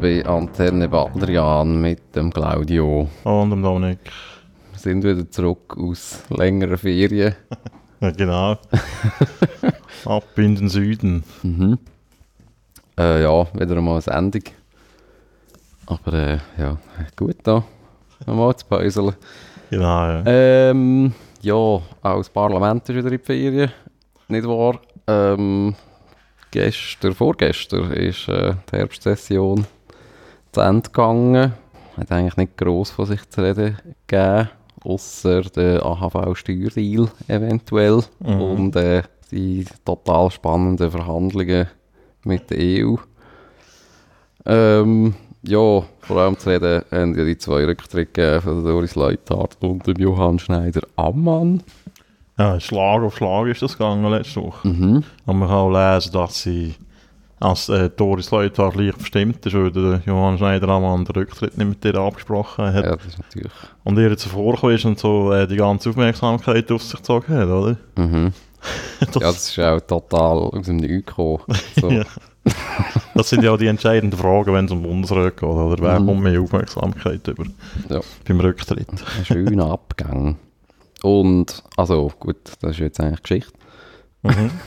Willkommen 0.00 0.24
bei 0.24 0.30
Antenne 0.30 0.88
Baldrian 0.88 1.78
mit 1.80 2.16
dem 2.16 2.32
Claudio. 2.32 3.06
Und 3.24 3.50
dem 3.50 3.62
Dominik. 3.62 3.98
Wir 4.72 4.78
sind 4.78 5.04
wieder 5.04 5.30
zurück 5.30 5.76
aus 5.76 6.22
längeren 6.30 6.78
Ferien. 6.78 7.34
Ja, 8.02 8.10
genau. 8.12 8.56
Ab 10.06 10.24
in 10.36 10.54
den 10.54 10.70
Süden. 10.70 11.22
Mhm. 11.42 11.78
Äh, 12.98 13.22
ja, 13.22 13.46
wieder 13.52 13.76
einmal 13.76 13.96
eine 13.96 14.00
Sendung. 14.00 14.42
Aber 15.84 16.12
äh, 16.14 16.38
ja, 16.56 16.78
gut 17.14 17.36
da. 17.42 17.62
Nochmal 18.24 18.56
zu 18.56 18.64
päuseln. 18.64 19.14
Genau, 19.68 19.84
ja. 19.84 20.22
Ähm, 20.24 21.12
ja, 21.42 21.52
auch 21.54 21.82
das 22.00 22.30
Parlament 22.30 22.88
ist 22.88 22.96
wieder 22.96 23.12
in 23.12 23.18
die 23.18 23.22
Ferien. 23.22 23.70
Nicht 24.28 24.46
wahr? 24.46 24.80
Ähm, 25.06 25.74
gestern, 26.50 27.14
vorgestern 27.14 27.92
ist 27.92 28.28
äh, 28.28 28.54
die 28.72 28.76
Herbstsession 28.78 29.66
zu 30.52 30.60
Ende 30.60 30.88
gegangen. 30.88 31.54
Hat 31.96 32.12
eigentlich 32.12 32.36
nicht 32.36 32.56
gross 32.56 32.90
von 32.90 33.06
sich 33.06 33.28
zu 33.28 33.42
reden 33.42 33.76
gegeben, 34.06 34.48
außer 34.82 35.42
der 35.42 35.84
AHV-Steuerdeal 35.84 37.08
eventuell 37.28 38.02
Mhm. 38.20 38.40
und 38.40 38.76
äh, 38.76 39.02
die 39.30 39.64
total 39.84 40.30
spannenden 40.30 40.90
Verhandlungen 40.90 41.66
mit 42.24 42.50
der 42.50 42.58
EU. 42.86 42.96
Ähm, 44.46 45.14
ja, 45.42 45.82
vor 46.00 46.16
allem 46.16 46.38
zu 46.38 46.50
reden 46.50 46.82
haben 46.90 47.16
ja 47.16 47.24
die 47.24 47.38
zwei 47.38 47.64
Rücktritte 47.64 48.40
von 48.40 48.64
Doris 48.64 48.94
Leuthard 48.94 49.56
und 49.60 49.86
dem 49.86 49.96
Johann 49.98 50.38
Schneider-Ammann. 50.38 51.62
ja. 52.38 52.58
Schlag 52.60 53.02
auf 53.02 53.16
Schlag 53.16 53.46
ist 53.48 53.62
das 53.62 53.76
gegangen 53.76 54.10
letzte 54.10 54.42
Woche. 54.42 54.66
Mhm. 54.68 55.04
Und 55.26 55.38
man 55.38 55.48
kann 55.48 55.56
auch 55.58 55.70
lesen, 55.94 56.12
dass 56.12 56.42
sie 56.42 56.74
als 57.40 57.68
äh, 57.70 57.88
Doris 57.90 58.30
Leuthard 58.30 58.76
leicht 58.76 58.96
verstimmt 58.98 59.44
ist, 59.46 59.54
weil 59.54 59.70
der 59.72 60.02
Johann 60.06 60.36
Schneider-Ammann 60.38 61.04
den 61.06 61.14
Rücktritt 61.16 61.56
nicht 61.56 61.66
mit 61.68 61.84
ihr 61.84 61.96
abgesprochen 61.96 62.72
hat. 62.72 62.84
Ja, 62.84 62.96
das 62.96 63.06
ist 63.06 63.18
natürlich... 63.18 63.52
Und 63.82 63.98
ihr 63.98 64.16
zuvorgekommen 64.16 64.76
ist 64.76 64.84
und 64.84 64.98
so 64.98 65.32
äh, 65.32 65.46
die 65.48 65.56
ganze 65.56 65.90
Aufmerksamkeit 65.90 66.70
auf 66.70 66.82
sich 66.82 66.96
gezogen 66.96 67.34
hat, 67.34 67.48
oder? 67.48 67.76
Mhm. 67.96 68.32
Das, 69.00 69.14
Ja, 69.14 69.20
das 69.20 69.48
ist 69.48 69.58
auch 69.58 69.80
total 69.80 70.36
aus 70.38 70.66
dem 70.66 70.76
Nichts 70.76 71.06
gekommen. 71.06 71.40
So. 71.80 71.90
Ja. 72.44 72.52
das 73.14 73.28
sind 73.28 73.42
ja 73.42 73.54
die 73.58 73.66
entscheidenden 73.66 74.18
Fragen, 74.18 74.52
wenn 74.54 74.64
es 74.64 74.70
um 74.70 74.82
Bundesrat 74.82 75.36
geht, 75.36 75.48
oder? 75.48 75.76
Wer 75.82 76.00
Mhm. 76.00 76.06
kommt 76.06 76.20
mehr 76.22 76.40
Aufmerksamkeit 76.40 77.26
über 77.28 77.44
Ja. 77.88 78.00
beim 78.26 78.40
Rücktritt? 78.40 78.88
Ein 78.90 79.24
schöner 79.26 79.66
Abgang. 79.70 80.36
Und, 81.02 81.62
also 81.76 82.10
gut, 82.18 82.36
das 82.60 82.72
ist 82.72 82.78
jetzt 82.78 83.00
eigentlich 83.00 83.22
Geschichte. 83.22 83.52
Mhm. 84.22 84.50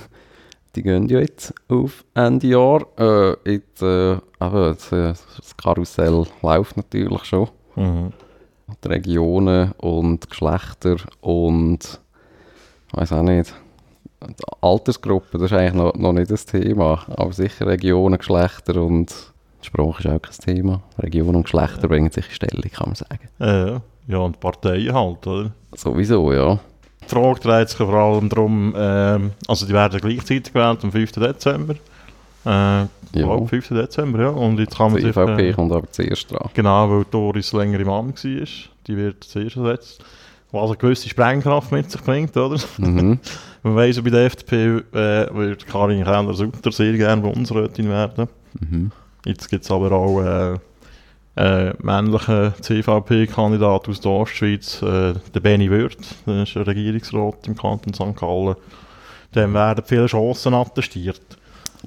Die 0.76 0.82
gehen 0.82 1.08
ja 1.08 1.20
jetzt 1.20 1.54
auf 1.70 2.04
Ende 2.16 2.48
Jahr. 2.48 2.86
Äh, 2.98 3.52
jetzt, 3.52 3.82
äh, 3.82 4.18
aber 4.40 4.74
das, 4.74 4.92
äh, 4.92 5.14
das 5.38 5.56
Karussell 5.56 6.26
läuft 6.42 6.78
natürlich 6.78 7.24
schon. 7.26 7.50
Mhm. 7.76 8.12
Die 8.84 8.88
Regionen 8.88 9.72
und 9.74 10.30
Geschlechter 10.30 10.96
und 11.22 12.00
ich 12.88 12.98
weiß 12.98 13.14
auch 13.14 13.24
nicht. 13.24 13.54
Die 14.22 14.44
Altersgruppen, 14.62 15.40
das 15.40 15.52
ist 15.52 15.58
eigentlich 15.58 15.74
noch, 15.74 15.94
noch 15.96 16.14
nicht 16.14 16.32
das 16.32 16.46
Thema. 16.46 17.04
Aber 17.08 17.34
sicher 17.34 17.68
Regionen, 17.68 18.18
Geschlechter 18.18 18.82
und 18.82 19.14
Sprache 19.62 20.08
ist 20.08 20.08
auch 20.08 20.22
kein 20.22 20.56
Thema. 20.56 20.82
Regionen 20.98 21.38
und 21.38 21.44
Geschlechter 21.44 21.88
bringen 21.88 22.10
sich 22.10 22.28
in 22.28 22.32
Stellung, 22.32 22.72
kann 22.72 22.88
man 22.88 22.96
sagen. 22.96 23.30
Äh, 23.40 24.12
ja, 24.12 24.18
und 24.18 24.40
Parteien 24.40 24.94
halt, 24.94 25.28
oder? 25.28 25.52
Sowieso, 25.76 26.32
ja. 26.32 26.60
Sich 27.08 27.78
vor 27.78 27.94
allem 27.94 28.30
darum, 28.30 28.74
ähm, 28.78 29.32
also 29.48 29.66
die 29.66 29.74
werden 29.74 30.00
gleichzeitig 30.00 30.52
gewählt 30.54 30.80
am 30.84 30.92
5. 30.92 31.12
Dezember. 31.14 31.76
Äh, 32.46 32.50
Ja. 32.50 32.88
glaube, 33.14 33.48
5. 33.48 33.68
Dezember, 33.70 34.20
ja. 34.22 34.30
Und 34.30 34.60
jetzt 34.60 34.76
kann 34.78 34.92
man 34.92 35.02
Die 35.02 35.08
sich... 35.08 35.16
EVP 35.16 35.50
Äh, 35.50 35.54
kommt 35.54 35.72
aber 35.72 35.90
zuerst 35.92 36.32
dran. 36.32 36.50
genau, 36.54 36.90
weil 36.90 37.06
Doris 37.12 37.54
länger 37.54 37.80
im 37.80 37.90
Amt 37.90 38.24
war. 38.24 38.48
Die 38.88 38.98
wird 38.98 39.24
zuerst 39.24 39.56
ersetzt. 39.56 40.04
Was 40.52 40.70
eine 40.70 40.78
gewisse 40.78 41.10
Sprengkraft 41.10 41.72
mit 41.72 41.90
sich 41.90 42.02
bringt, 42.02 42.36
oder? 42.38 42.60
Mhm. 42.78 43.20
Man 43.64 43.76
weiss, 43.76 44.02
bei 44.02 44.10
der 44.10 44.26
FDP 44.26 44.82
äh, 44.94 45.34
wird 45.34 45.66
Karin 45.66 46.04
Keller-Sutter 46.04 46.72
sehr 46.72 46.94
gerne 46.94 47.22
Bundesrätin 47.22 47.90
werden. 47.90 48.28
Mhm. 48.60 48.92
Jetzt 49.26 49.50
gibt 49.50 49.64
es 49.64 49.72
aber 49.72 49.92
auch 49.94 50.22
äh, 50.22 50.58
äh, 51.36 51.74
männlichen 51.82 52.54
CVP-Kandidat 52.62 53.90
aus 53.90 54.00
der 54.00 54.12
Ostschweiz, 54.12 54.82
äh, 54.82 55.14
der 55.34 55.40
Benny 55.40 55.70
Wirth, 55.70 56.16
der 56.28 56.44
ist 56.44 56.56
Regierungsrat 56.56 57.48
im 57.48 57.56
Kanton 57.56 57.94
St. 57.94 58.16
Gallen. 58.16 58.56
Dem 59.34 59.54
werden 59.54 59.84
viele 59.86 60.06
Chancen 60.06 60.54
attestiert. 60.54 61.22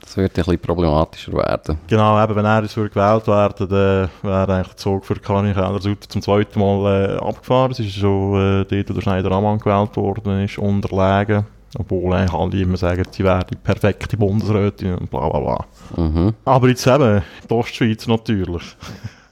Das 0.01 0.17
wird 0.17 0.33
ein 0.33 0.45
bisschen 0.45 0.59
problematischer 0.59 1.33
werden. 1.33 1.79
Genau, 1.87 2.23
eben, 2.23 2.37
wenn 2.37 2.45
er 2.45 2.62
jetzt 2.62 2.75
gewählt 2.75 3.27
werden 3.27 3.69
dann 3.69 4.11
wäre 4.23 4.55
eigentlich 4.55 4.69
der 4.69 4.77
Zug 4.77 5.07
für 5.07 5.15
Karin 5.15 5.55
Keller-Sutter 5.55 6.09
zum 6.09 6.21
zweiten 6.21 6.59
Mal 6.61 7.15
äh, 7.15 7.17
abgefahren. 7.17 7.73
Es 7.73 7.78
ist 7.78 7.95
schon 7.95 8.34
äh, 8.34 8.65
dort, 8.65 8.91
wo 8.91 8.95
der 8.95 9.01
Schneider-Ammann 9.01 9.59
gewählt 9.59 9.97
worden 9.97 10.45
ist, 10.45 10.59
unterlegen. 10.59 11.47
Obwohl 11.78 12.13
eigentlich 12.15 12.33
alle 12.33 12.61
immer 12.61 12.77
sagen, 12.77 13.05
sie 13.11 13.25
wäre 13.25 13.45
die 13.51 13.57
perfekte 13.57 14.17
Bundesrätin 14.17 14.97
und 14.97 15.11
bla 15.11 15.28
bla 15.28 15.41
bla. 15.41 15.65
Mhm. 15.97 16.34
Aber 16.45 16.69
jetzt 16.69 16.87
eben, 16.87 17.23
die 17.49 17.55
Ostschweiz 17.55 18.07
natürlich. 18.07 18.77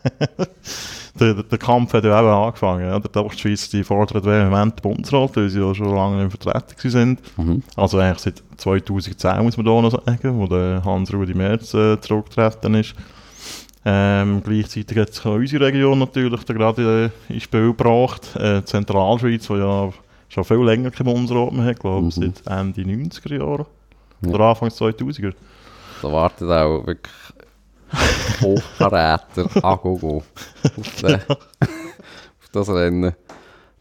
der, 1.20 1.34
der 1.42 1.59
Kampf 1.59 1.92
hat 1.92 2.04
ja 2.04 2.19
eben 2.19 2.28
angefangen. 2.28 2.87
Ja. 2.87 2.98
Die 2.98 3.19
Ostschweiz 3.19 3.69
die 3.70 3.84
fordert 3.84 4.25
vehement 4.25 4.76
den 4.78 4.82
Bundesrat, 4.82 5.37
weil 5.37 5.48
sie 5.48 5.60
ja 5.60 5.75
schon 5.75 5.94
lange 5.94 6.22
in 6.22 6.31
Vertretung 6.31 6.91
sind. 6.91 7.20
Mhm. 7.38 7.62
Also 7.76 7.98
eigentlich 7.98 8.19
seit 8.20 8.42
2010 8.56 9.42
muss 9.42 9.56
man 9.56 9.66
da 9.66 9.81
noch 9.81 9.91
sagen, 9.91 10.38
wo 10.38 10.47
der 10.47 10.82
Hans-Rudi 10.84 11.34
Merz 11.34 11.72
äh, 11.75 12.00
zurückgetreten 12.00 12.75
ist. 12.75 12.94
Ähm, 13.87 14.42
gleichzeitig 14.42 14.97
hat 14.97 15.12
sich 15.12 15.25
auch 15.26 15.34
unsere 15.34 15.66
Region 15.66 15.98
natürlich 15.98 16.42
da 16.44 16.54
gerade 16.54 17.12
äh, 17.28 17.32
ins 17.34 17.42
Spiel 17.42 17.66
gebracht. 17.69 18.34
Äh, 18.36 18.60
die 18.60 18.65
Zentralschweiz, 18.65 19.47
die 19.47 19.54
ja 19.54 19.91
schon 20.31 20.44
viel 20.44 20.56
länger 20.65 20.91
keinen 20.91 21.12
Bundesrat 21.12 21.53
mehr 21.53 21.66
hat, 21.66 21.81
glaube 21.81 22.09
ich, 22.09 22.16
Mhm. 22.16 22.32
seit 22.44 22.59
Ende 22.59 22.81
90er 22.81 23.34
Jahre. 23.38 23.66
Ja. 24.22 24.31
Oder 24.31 24.44
Anfang 24.47 24.71
2000er. 24.71 25.34
Da 26.00 26.10
wartet 26.12 26.48
auch 26.50 26.86
wirklich 26.86 27.12
Hochkaräter 28.41 29.49
Agogo 29.65 30.22
auf, 30.78 31.03
den, 31.03 31.15
auf 31.60 32.49
das 32.53 32.69
Rennen. 32.69 33.15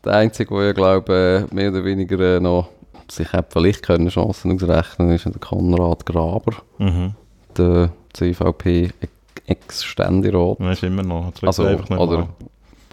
Der 0.06 0.14
Einzige, 0.14 0.54
der 0.56 0.66
ja, 0.68 0.72
glaube 0.74 1.46
ich, 1.48 1.54
mehr 1.54 1.70
oder 1.72 1.84
weniger 1.86 2.20
äh, 2.20 2.40
noch 2.40 2.70
sich 3.10 3.28
vielleicht 3.50 3.84
können 3.84 4.08
Chancen 4.10 4.52
ausrechnen 4.54 5.12
ist 5.12 5.26
der 5.26 5.34
Konrad 5.40 6.06
Graber, 6.06 6.54
Mhm. 6.78 7.14
der 7.58 7.90
CVP 8.14 8.92
Ex-Ständerat. 9.46 10.60
Er 10.60 10.72
ist 10.72 10.84
immer 10.84 11.04
noch. 11.04 11.32
Also, 11.42 11.64
oder. 11.90 12.30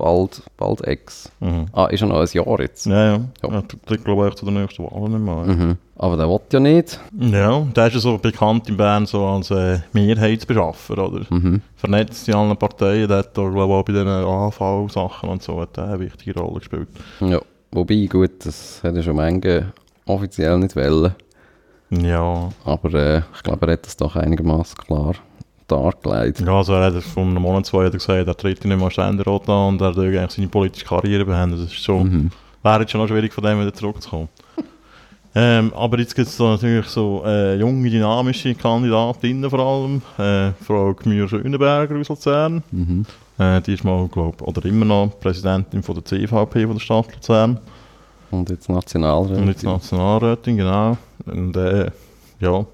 Bald, 0.00 0.42
bald 0.56 0.80
Ex. 0.86 1.30
Mhm. 1.40 1.66
Ah, 1.72 1.86
ist 1.86 2.00
er 2.00 2.08
noch 2.08 2.20
ein 2.20 2.28
Jahr 2.32 2.60
jetzt? 2.60 2.86
Ja, 2.86 3.04
ja. 3.04 3.20
Ja. 3.42 3.48
Er 3.50 3.68
tritt, 3.86 4.04
glaube 4.04 4.28
ich, 4.28 4.34
zu 4.34 4.46
den 4.46 4.54
nächsten 4.54 4.82
Wahlen 4.84 5.12
nicht 5.12 5.22
mehr. 5.22 5.54
Mhm. 5.54 5.76
Aber 5.96 6.16
der 6.16 6.28
will 6.28 6.40
ja 6.52 6.60
nicht. 6.60 6.98
Ja, 7.18 7.60
der 7.60 7.86
ist 7.88 7.94
ja 7.94 8.00
so 8.00 8.16
bekannt 8.18 8.68
in 8.68 8.76
Bern 8.76 9.04
so 9.04 9.26
als 9.26 9.50
äh, 9.50 9.80
Mehrheitsbeschaffer, 9.92 11.06
oder? 11.06 11.26
Mhm. 11.28 11.60
Vernetzt 11.76 12.26
in 12.28 12.34
allen 12.34 12.56
Parteien, 12.56 13.06
der 13.06 13.18
hat 13.18 13.36
da, 13.36 13.42
glaube 13.48 13.72
ich, 13.72 13.78
auch 13.78 13.84
bei 13.84 13.92
den 13.92 14.08
AV-Sachen 14.08 15.28
und 15.28 15.42
so 15.42 15.60
hat 15.60 15.76
der 15.76 15.84
eine 15.84 16.00
wichtige 16.00 16.40
Rolle 16.40 16.60
gespielt. 16.60 16.88
Ja. 17.20 17.40
Wobei, 17.72 18.06
gut, 18.06 18.44
das 18.44 18.82
hätte 18.82 19.02
schon 19.02 19.16
Menge 19.16 19.72
offiziell 20.06 20.58
nicht 20.58 20.74
wollen. 20.74 21.14
Ja. 21.90 22.48
Aber 22.64 22.94
äh, 22.94 23.22
ich 23.34 23.42
glaube, 23.42 23.66
er 23.66 23.74
hat 23.74 23.84
das 23.84 23.96
doch 23.96 24.16
einigermaßen 24.16 24.76
klar 24.78 25.14
dargelegt. 25.70 26.40
Ja, 26.40 26.56
also 26.56 26.74
er 26.74 26.92
hat 26.94 27.02
vor 27.02 27.22
einem 27.22 27.42
Monat, 27.42 27.66
zwei 27.66 27.86
hat 27.86 27.92
er 27.94 27.98
gesagt, 27.98 28.26
er 28.26 28.36
tritt 28.36 28.64
nicht 28.64 28.78
mehr 28.78 28.90
Ständerat 28.90 29.48
an 29.48 29.68
und 29.74 29.80
er 29.80 29.94
will 29.96 30.16
eigentlich 30.18 30.30
seine 30.32 30.48
politische 30.48 30.84
Karriere 30.86 31.24
beenden. 31.24 31.56
Das 31.58 31.72
ist 31.72 31.82
schon, 31.82 32.02
Mhm. 32.08 32.30
wäre 32.62 32.80
jetzt 32.80 32.90
schon 32.92 33.00
noch 33.00 33.08
schwierig, 33.08 33.32
von 33.32 33.44
dem 33.44 33.60
wieder 33.60 33.72
zurückzukommen. 33.72 34.28
ähm, 35.34 35.72
aber 35.74 35.98
jetzt 35.98 36.14
gibt 36.14 36.28
es 36.28 36.36
da 36.36 36.44
natürlich 36.50 36.86
so 36.86 37.22
äh, 37.24 37.56
junge, 37.58 37.88
dynamische 37.88 38.54
Kandidatinnen 38.54 39.48
vor 39.48 39.60
allem. 39.60 40.02
Äh, 40.18 40.52
Frau 40.64 40.92
Gmür 40.94 41.28
Schönenberger 41.28 41.96
aus 41.98 42.08
Luzern. 42.08 42.62
Mhm. 42.70 43.06
Äh, 43.38 43.60
die 43.62 43.74
ist 43.74 43.84
mal, 43.84 44.06
glaube 44.08 44.44
oder 44.44 44.64
immer 44.66 44.84
noch 44.84 45.18
Präsidentin 45.20 45.82
von 45.82 45.94
der 45.94 46.04
CVP 46.04 46.66
von 46.66 46.74
der 46.74 46.80
Stadt 46.80 47.14
Luzern. 47.14 47.58
Und 48.30 48.48
jetzt 48.50 48.68
Nationalrat. 48.68 49.30
Und 49.38 49.48
jetzt 49.48 49.64
Nationalrätin, 49.64 50.56
genau. 50.58 50.96
Und 51.26 51.56
äh, 51.56 51.90
ja, 52.40 52.64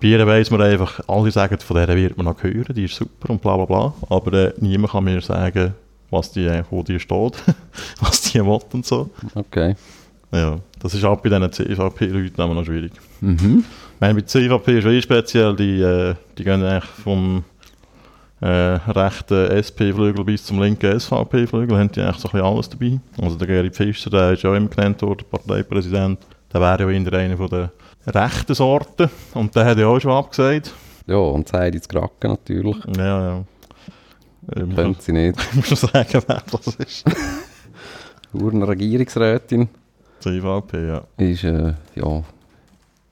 bei 0.00 0.08
ihr 0.08 0.26
weiss 0.26 0.50
man 0.50 0.62
einfach, 0.62 1.00
alle 1.08 1.30
sagen, 1.30 1.58
von 1.58 1.76
der 1.76 1.96
wird 1.96 2.16
man 2.16 2.26
noch 2.26 2.42
hören, 2.42 2.74
die 2.74 2.84
ist 2.84 2.96
super 2.96 3.30
und 3.30 3.40
bla 3.40 3.56
bla 3.56 3.64
bla. 3.64 3.94
Aber 4.08 4.32
äh, 4.32 4.52
niemand 4.60 4.92
kann 4.92 5.04
mir 5.04 5.20
sagen, 5.20 5.74
was 6.10 6.32
die, 6.32 6.46
äh, 6.46 6.64
wo 6.70 6.82
die 6.82 7.00
steht, 7.00 7.42
was 8.00 8.20
die 8.22 8.44
will 8.44 8.60
und 8.72 8.84
so. 8.84 9.10
Okay. 9.34 9.74
Ja, 10.32 10.58
das 10.80 10.94
ist 10.94 11.04
auch 11.04 11.18
bei 11.20 11.28
diesen 11.28 11.52
CVP-Leuten 11.52 12.40
immer 12.40 12.54
noch 12.54 12.64
schwierig. 12.64 12.92
Mhm. 13.20 13.64
Ich 13.94 14.00
meine, 14.00 14.14
bei 14.14 14.22
CVP 14.22 14.78
ist 14.78 14.86
eh 14.86 15.00
speziell, 15.00 15.56
die, 15.56 15.80
äh, 15.80 16.14
die 16.36 16.44
gehen 16.44 16.62
eigentlich 16.62 16.84
vom 16.84 17.44
äh, 18.40 18.46
rechten 18.46 19.50
SP-Flügel 19.50 20.24
bis 20.24 20.44
zum 20.44 20.60
linken 20.60 20.98
SVP-Flügel, 21.00 21.78
haben 21.78 21.90
die 21.92 22.02
eigentlich 22.02 22.18
so 22.18 22.28
ein 22.28 22.32
bisschen 22.32 22.46
alles 22.46 22.68
dabei. 22.68 23.00
Also 23.22 23.36
der 23.36 23.46
Geri 23.46 23.70
Pfister, 23.70 24.10
der 24.10 24.32
ist 24.32 24.42
ja 24.42 24.50
auch 24.50 24.54
immer 24.54 24.68
genannt 24.68 25.00
worden, 25.00 25.24
Parteipräsident, 25.30 26.18
der 26.52 26.60
wäre 26.60 26.82
ja 26.82 26.90
eher 26.90 27.12
einer 27.12 27.36
von 27.36 27.48
der 27.48 27.72
rechten 28.06 28.54
Sorten 28.54 29.10
und 29.34 29.54
der 29.54 29.64
hat 29.64 29.78
ja 29.78 29.86
auch 29.86 30.00
schon 30.00 30.12
abgesagt. 30.12 30.72
Ja, 31.06 31.16
und 31.16 31.52
Heidi 31.52 31.80
zu 31.80 31.88
Kraken 31.88 32.30
natürlich. 32.30 32.76
Ja, 32.96 33.22
ja. 33.28 33.44
Muss, 34.64 34.76
Könnte 34.76 35.02
sie 35.02 35.12
nicht. 35.12 35.38
ich 35.38 35.54
muss 35.54 35.66
schon 35.66 35.76
sagen, 35.90 36.22
wer 36.26 36.42
das 36.50 36.66
ist. 36.76 37.04
Urner 38.32 38.68
Regierungsrätin 38.68 39.68
CVP, 40.20 40.88
ja. 40.88 41.04
ist, 41.16 41.44
äh, 41.44 41.74
ja, 41.94 42.24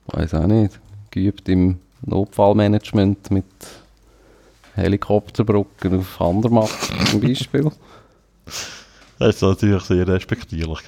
weiß 0.07 0.33
auch 0.35 0.47
nicht, 0.47 0.79
geübt 1.11 1.47
im 1.49 1.79
Notfallmanagement 2.01 3.31
mit 3.31 3.45
Helikopterbrücken 4.75 5.99
auf 5.99 6.21
Andermatt 6.21 6.69
zum 7.09 7.21
Beispiel. 7.21 7.71
Das 9.17 9.35
ist 9.35 9.41
natürlich 9.41 9.83
sehr 9.83 10.07
respektierlich. 10.07 10.79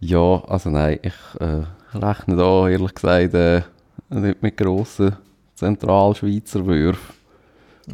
Ja, 0.00 0.42
also 0.46 0.70
nein, 0.70 0.98
ich 1.02 1.40
äh, 1.40 1.62
rechne 1.96 2.36
da 2.36 2.68
ehrlich 2.68 2.94
gesagt 2.94 3.34
äh, 3.34 3.62
nicht 4.08 4.42
mit 4.42 4.56
grossen 4.56 5.16
Zentralschweizer 5.54 6.64
Würfen. 6.66 7.14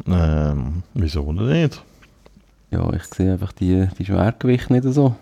ähm, 0.07 0.83
wieso 0.93 1.31
nicht? 1.33 1.83
Ja, 2.71 2.91
ich 2.93 3.03
sehe 3.05 3.33
einfach 3.33 3.51
die, 3.53 3.87
die 3.97 4.05
Schwergewichte 4.05 4.73
nicht 4.73 4.85
so. 4.93 5.15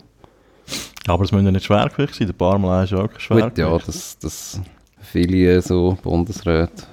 Aber 1.08 1.24
es 1.24 1.32
müssen 1.32 1.46
ja 1.46 1.52
nicht 1.52 1.66
Schwergewicht 1.66 2.16
sein. 2.16 2.28
Der 2.28 2.34
Parmal 2.34 2.84
ist 2.84 2.92
ja 2.92 2.98
auch 2.98 3.08
kein 3.08 3.12
Gut, 3.14 3.22
Schwergewicht. 3.22 3.58
ja, 3.58 3.78
das, 3.78 4.18
das 4.20 4.62
viele 5.00 5.62
so 5.62 5.98
Bundesräte 6.02 6.84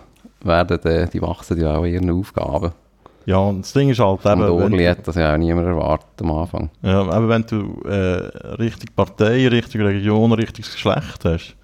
werden, 0.42 0.82
äh, 0.84 1.08
die 1.08 1.22
wachsen 1.22 1.60
ja 1.60 1.76
auch 1.76 1.84
ihren 1.84 2.10
Aufgaben. 2.10 2.72
Ja, 3.26 3.36
und 3.38 3.62
das 3.62 3.72
Ding 3.72 3.90
ist 3.90 4.00
halt 4.00 4.24
Und 4.24 4.32
eben, 4.32 4.42
Orli 4.50 4.78
wenn, 4.78 4.88
hat 4.90 5.06
das 5.06 5.14
ja 5.16 5.32
auch 5.32 5.38
niemand 5.38 5.66
erwartet 5.66 6.20
am 6.20 6.30
Anfang. 6.32 6.70
ja, 6.82 7.16
eben 7.16 7.28
wenn 7.28 7.42
du 7.46 7.80
äh, 7.88 8.52
richtig 8.56 8.94
Partei, 8.96 9.46
richtig 9.48 9.80
Region, 9.80 10.32
richtiges 10.32 10.72
Geschlecht 10.72 11.24
hast, 11.24 11.54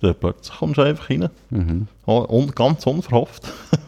dann 0.00 0.14
plötzlich 0.14 0.58
kommst 0.58 0.78
du 0.78 0.82
einfach 0.82 1.08
rein. 1.10 1.28
Mhm. 1.50 1.86
Oh, 2.06 2.26
un, 2.28 2.50
ganz 2.52 2.86
unverhofft. 2.86 3.44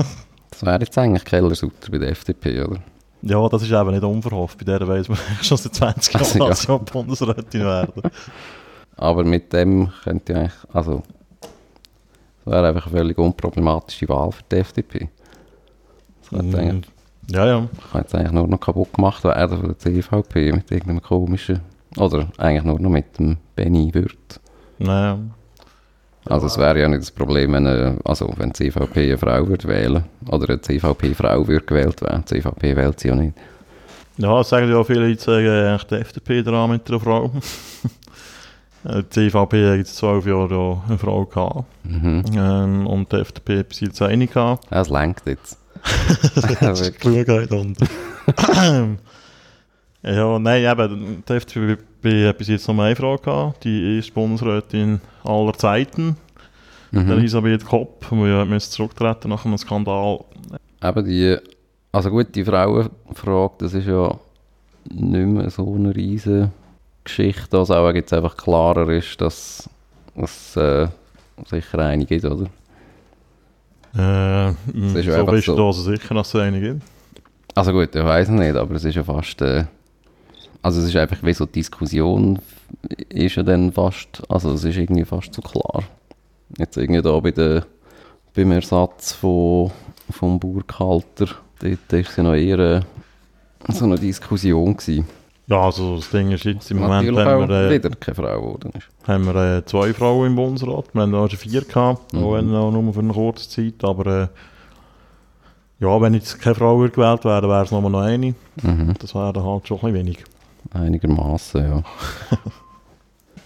Das 0.50 0.66
wäre 0.66 0.80
jetzt 0.80 0.96
eigentlich 0.96 1.24
Kellersutter 1.24 1.90
bei 1.90 1.98
der 1.98 2.10
FDP, 2.10 2.62
oder? 2.62 2.78
Ja, 3.22 3.48
das 3.48 3.62
ist 3.62 3.72
eben 3.72 3.90
nicht 3.90 4.04
unverhofft. 4.04 4.58
Bei 4.58 4.64
der 4.64 4.86
weiss 4.86 5.08
man 5.08 5.18
schon 5.42 5.56
seit 5.56 5.74
20 5.74 6.14
Also, 6.14 6.38
Jahren, 6.38 6.42
ja. 6.42 6.48
dass 6.50 6.62
sie 6.62 6.78
Bundesrätin 6.92 7.60
werden. 7.64 8.02
Aber 8.96 9.24
mit 9.24 9.52
dem 9.52 9.90
könnte 10.04 10.32
ich 10.32 10.38
eigentlich, 10.38 10.52
also, 10.72 11.02
das 11.40 12.52
wäre 12.52 12.68
einfach 12.68 12.86
eine 12.86 12.96
völlig 12.96 13.18
unproblematische 13.18 14.08
Wahl 14.08 14.30
für 14.30 14.42
die 14.52 14.56
FDP. 14.56 15.08
Das 16.20 16.28
könnte 16.30 16.58
eigentlich, 16.58 16.91
Ja, 17.30 17.46
ja. 17.46 17.68
kann 17.92 18.02
jetzt 18.02 18.14
eigentlich 18.14 18.32
nur 18.32 18.48
noch 18.48 18.60
kaputt 18.60 18.92
gemacht 18.92 19.24
werden 19.24 19.58
von 19.58 19.68
der 19.68 19.78
CVP 19.78 20.52
mit 20.52 20.70
irgendeinem 20.70 21.02
komischen, 21.02 21.60
oder 21.96 22.28
eigentlich 22.38 22.64
nur 22.64 22.80
noch 22.80 22.90
mit 22.90 23.18
dem 23.18 23.36
Benny 23.54 23.92
Wirth. 23.94 24.40
Naja. 24.78 25.18
Also 26.24 26.46
es 26.46 26.56
wäre 26.56 26.80
ja 26.80 26.88
nicht 26.88 27.02
das 27.02 27.10
Problem, 27.10 27.52
wenn, 27.52 27.66
äh, 27.66 27.94
also 28.04 28.32
wenn 28.36 28.52
die 28.52 28.70
CVP 28.70 29.04
eine 29.04 29.18
Frau 29.18 29.46
würde 29.48 29.66
wählen 29.66 30.04
oder 30.28 30.48
eine 30.50 30.60
CVP-Frau 30.60 31.48
würde 31.48 31.66
gewählt 31.66 32.00
werden. 32.02 32.24
Die 32.28 32.40
CVP 32.40 32.76
wählt 32.76 33.00
sie 33.00 33.08
ja 33.08 33.14
nicht. 33.16 33.34
Ja, 34.18 34.38
das 34.38 34.50
sagen 34.50 34.68
ja 34.68 34.76
auch 34.76 34.86
viele, 34.86 35.08
die 35.08 35.18
sagen, 35.18 35.48
eigentlich 35.48 35.84
die 35.84 35.94
FDP 35.96 36.42
dran 36.42 36.70
mit 36.70 36.88
einer 36.88 37.00
Frau. 37.00 37.30
Äh, 38.84 39.04
die 39.04 39.30
CVP 39.30 39.64
hat 39.64 39.76
jetzt 39.76 39.96
zwölf 39.96 40.26
Jahre 40.26 40.52
ja 40.52 40.82
eine 40.88 40.98
Frau 40.98 41.24
gehabt. 41.24 41.66
Mhm. 41.84 42.24
Ähm, 42.34 42.86
und 42.88 43.12
die 43.12 43.16
FDP 43.18 43.62
bis 43.62 43.78
jetzt 43.78 44.02
eine 44.02 44.26
gehabt. 44.26 44.66
Es 44.70 44.88
lenkt 44.88 45.24
jetzt. 45.26 45.56
Das 46.34 46.50
ist 46.80 47.52
und... 47.52 47.78
ja, 50.02 50.38
nein, 50.38 50.64
eben, 50.64 51.24
die 51.28 51.32
FDP 51.32 52.28
hat 52.28 52.38
bis 52.38 52.48
jetzt 52.48 52.68
noch 52.68 52.78
eine 52.78 52.96
Frau 52.96 53.16
gehabt. 53.16 53.64
Die 53.64 53.96
erste 53.96 54.12
Bundesrätin 54.12 55.00
aller 55.24 55.52
Zeiten. 55.54 56.16
Mhm. 56.92 57.10
Elisabeth 57.10 57.64
Kopp, 57.64 58.06
die 58.10 58.16
ja 58.16 58.58
zurücktreten 58.58 59.30
nach 59.30 59.44
einem 59.44 59.58
Skandal. 59.58 60.20
Eben 60.82 61.04
die, 61.04 61.36
also 61.90 62.10
gut, 62.10 62.34
die 62.34 62.44
Frauenfrage, 62.44 63.54
das 63.58 63.74
ist 63.74 63.86
ja 63.86 64.14
nicht 64.90 65.26
mehr 65.26 65.50
so 65.50 65.74
eine 65.74 65.94
riesige 65.94 66.50
Geschichte, 67.04 67.58
also 67.58 67.74
auch 67.74 67.92
jetzt 67.92 68.12
einfach 68.12 68.36
klarer 68.36 68.88
ist, 68.90 69.20
dass 69.20 69.68
es 70.16 70.56
äh, 70.56 70.88
sicher 71.46 71.78
eine 71.78 72.04
gibt, 72.04 72.24
oder? 72.24 72.46
Äh, 73.96 74.50
ist 74.50 75.06
so 75.06 75.26
bist 75.26 75.46
so. 75.46 75.56
du 75.56 75.66
also 75.66 75.82
sicher, 75.82 76.14
dass 76.14 76.28
es 76.28 76.40
eine 76.40 76.60
gibt. 76.60 76.82
Also 77.54 77.72
gut, 77.72 77.94
ich 77.94 78.04
weiß 78.04 78.28
nicht, 78.30 78.56
aber 78.56 78.74
es 78.76 78.84
ist 78.84 78.94
ja 78.94 79.04
fast, 79.04 79.42
äh, 79.42 79.64
also 80.62 80.80
es 80.80 80.86
ist 80.86 80.96
einfach 80.96 81.22
wie 81.22 81.34
so 81.34 81.44
Diskussion 81.44 82.38
ist 83.10 83.36
ja 83.36 83.42
dann 83.42 83.72
fast, 83.72 84.22
also 84.28 84.52
es 84.52 84.64
ist 84.64 84.76
irgendwie 84.76 85.04
fast 85.04 85.34
so 85.34 85.42
klar. 85.42 85.82
Jetzt 86.56 86.76
irgendwie 86.76 87.02
da 87.02 87.18
bei 87.20 87.30
der, 87.30 87.66
beim 88.34 88.52
Ersatz 88.52 89.12
von, 89.12 89.70
vom 90.10 90.38
Burghalter, 90.40 91.26
dort 91.60 91.92
ist 91.92 92.10
es 92.10 92.16
ja 92.16 92.22
noch 92.22 92.34
eher 92.34 92.58
äh, 92.58 92.80
so 93.68 93.84
eine 93.84 93.96
Diskussion 93.96 94.76
gewesen. 94.76 95.06
Ja, 95.48 95.60
also 95.62 95.96
das 95.96 96.08
Ding 96.10 96.30
ist 96.30 96.44
jetzt 96.44 96.70
im 96.70 96.78
Moment 96.78 97.06
Natürlich 97.06 97.26
haben 97.26 97.48
wir, 97.48 97.70
äh, 97.70 97.70
wieder 97.74 97.90
keine 97.90 98.14
Frau 98.14 98.40
geworden 98.40 98.72
ist. 98.76 99.08
haben 99.08 99.24
wir 99.26 99.34
äh, 99.58 99.64
zwei 99.64 99.92
Frauen 99.92 100.28
im 100.28 100.36
Bundesrat. 100.36 100.84
Wir 100.94 101.02
haben 101.02 101.14
auch 101.14 101.28
schon 101.28 101.38
vier 101.38 101.62
gehabt, 101.62 102.12
Mhm. 102.12 102.22
auch 102.54 102.70
nur 102.70 102.92
für 102.94 103.00
eine 103.00 103.12
kurze 103.12 103.48
Zeit. 103.48 103.82
Aber 103.82 104.06
äh, 104.06 104.28
ja, 105.80 106.00
wenn 106.00 106.14
jetzt 106.14 106.40
keine 106.40 106.54
Frau 106.54 106.78
gewählt 106.78 107.24
wäre, 107.24 107.48
wäre 107.48 107.64
es 107.64 107.70
nur 107.72 107.82
noch 107.90 108.00
eine. 108.00 108.34
Mhm. 108.62 108.94
Das 109.00 109.14
wäre 109.14 109.32
dann 109.32 109.44
halt 109.44 109.66
schon 109.66 109.78
ein 109.78 109.92
bisschen 109.92 110.06
wenig. 110.06 110.24
Einigermaßen, 110.72 111.62
ja. 111.64 111.82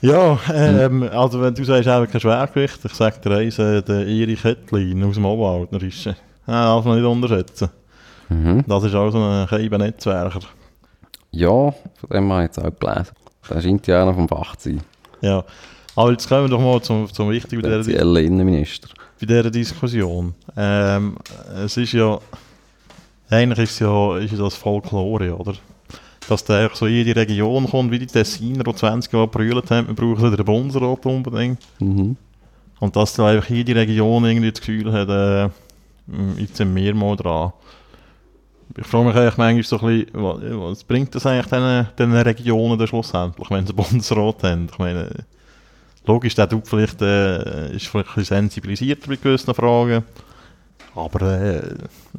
Ja, 0.02 0.38
ähm, 0.52 1.04
also 1.10 1.40
wenn 1.40 1.54
du 1.54 1.64
sagst, 1.64 1.88
eben 1.88 2.06
kein 2.10 2.20
Schwergewicht, 2.20 2.84
ich 2.84 2.92
sage 2.92 3.16
dir 3.24 3.36
eins, 3.36 3.58
äh, 3.58 3.80
der 3.82 4.06
Erich 4.06 4.44
Hettlin 4.44 5.02
aus 5.02 5.14
dem 5.14 5.24
Obwaldner 5.24 5.82
ist, 5.82 6.06
äh, 6.06 6.14
darf 6.46 6.84
man 6.84 6.98
nicht 7.00 7.06
unterschätzen. 7.08 7.70
Mhm. 8.28 8.62
Das 8.68 8.84
ist 8.84 8.94
auch 8.94 9.10
so 9.10 9.18
ein 9.18 9.46
Netzwerker. 9.80 10.40
Ja, 11.36 11.70
von 11.70 12.10
dem 12.10 12.32
habe 12.32 12.44
ich 12.44 12.46
jetzt 12.46 12.58
auch 12.58 12.78
gelesen. 12.78 13.14
Der 13.50 13.60
scheint 13.60 13.86
ja 13.86 14.06
noch 14.06 14.14
vom 14.14 14.26
Fach 14.26 14.56
zu 14.56 14.70
sein. 14.70 14.80
Ja, 15.20 15.44
aber 15.94 16.12
jetzt 16.12 16.26
kommen 16.28 16.44
wir 16.44 16.48
doch 16.48 16.60
mal 16.60 16.80
zum, 16.80 17.12
zum 17.12 17.30
Wichtigen 17.30 17.60
bei 17.60 17.76
dieser, 17.76 18.20
Innenminister. 18.20 18.88
bei 19.20 19.26
dieser 19.26 19.50
Diskussion. 19.50 20.34
Ähm, 20.56 21.16
es 21.62 21.76
ist 21.76 21.92
ja, 21.92 22.18
eigentlich 23.28 23.58
ist, 23.58 23.80
ja, 23.80 24.16
ist 24.16 24.38
das 24.38 24.54
Folklore, 24.54 25.36
oder? 25.36 25.52
Dass 26.26 26.42
der 26.42 26.70
so 26.72 26.86
in 26.86 26.94
jede 26.94 27.14
Region 27.14 27.68
kommt, 27.68 27.90
wie 27.90 27.98
die 27.98 28.06
Tessiner, 28.06 28.64
die 28.64 28.74
20 28.74 29.12
Jahre 29.12 29.28
brüllt 29.28 29.70
haben, 29.70 29.88
wir 29.88 29.94
brauchen 29.94 30.34
den 30.34 30.44
Bundesrat 30.44 31.04
unbedingt. 31.04 31.60
Mhm. 31.80 32.16
Und 32.80 32.96
dass 32.96 33.12
da 33.12 33.26
einfach 33.26 33.50
jede 33.50 33.74
Region 33.74 34.24
irgendwie 34.24 34.50
das 34.50 34.60
Gefühl 34.60 34.90
hat, 34.90 35.08
äh, 35.10 35.50
jetzt 36.40 36.56
sind 36.56 36.74
wir 36.74 36.94
mal 36.94 37.14
dran. 37.14 37.52
Ich 38.78 38.86
frage 38.86 39.06
mich 39.06 39.14
eigentlich 39.16 39.36
manchmal 39.36 39.62
so 39.62 39.78
ein 39.80 40.04
bisschen, 40.04 40.22
wa- 40.22 40.68
was 40.70 40.84
bringt 40.84 41.14
das 41.14 41.24
eigentlich 41.26 41.46
diesen, 41.46 41.86
diesen 41.98 42.12
Regionen 42.16 42.78
dann 42.78 42.86
schlussendlich, 42.88 43.50
wenn 43.50 43.66
sie 43.66 43.72
Bundesrat 43.74 44.42
haben? 44.42 44.68
Ich 44.70 44.78
meine, 44.78 45.10
logisch, 46.04 46.34
der 46.34 46.48
tut 46.48 46.66
vielleicht, 46.66 47.00
äh, 47.02 47.74
ist 47.74 47.86
vielleicht 47.86 48.08
ein 48.10 48.14
bisschen 48.16 48.36
sensibilisierter 48.36 49.08
bei 49.08 49.16
gewissen 49.16 49.54
Fragen, 49.54 50.04
aber 50.94 51.22
äh, 51.22 51.74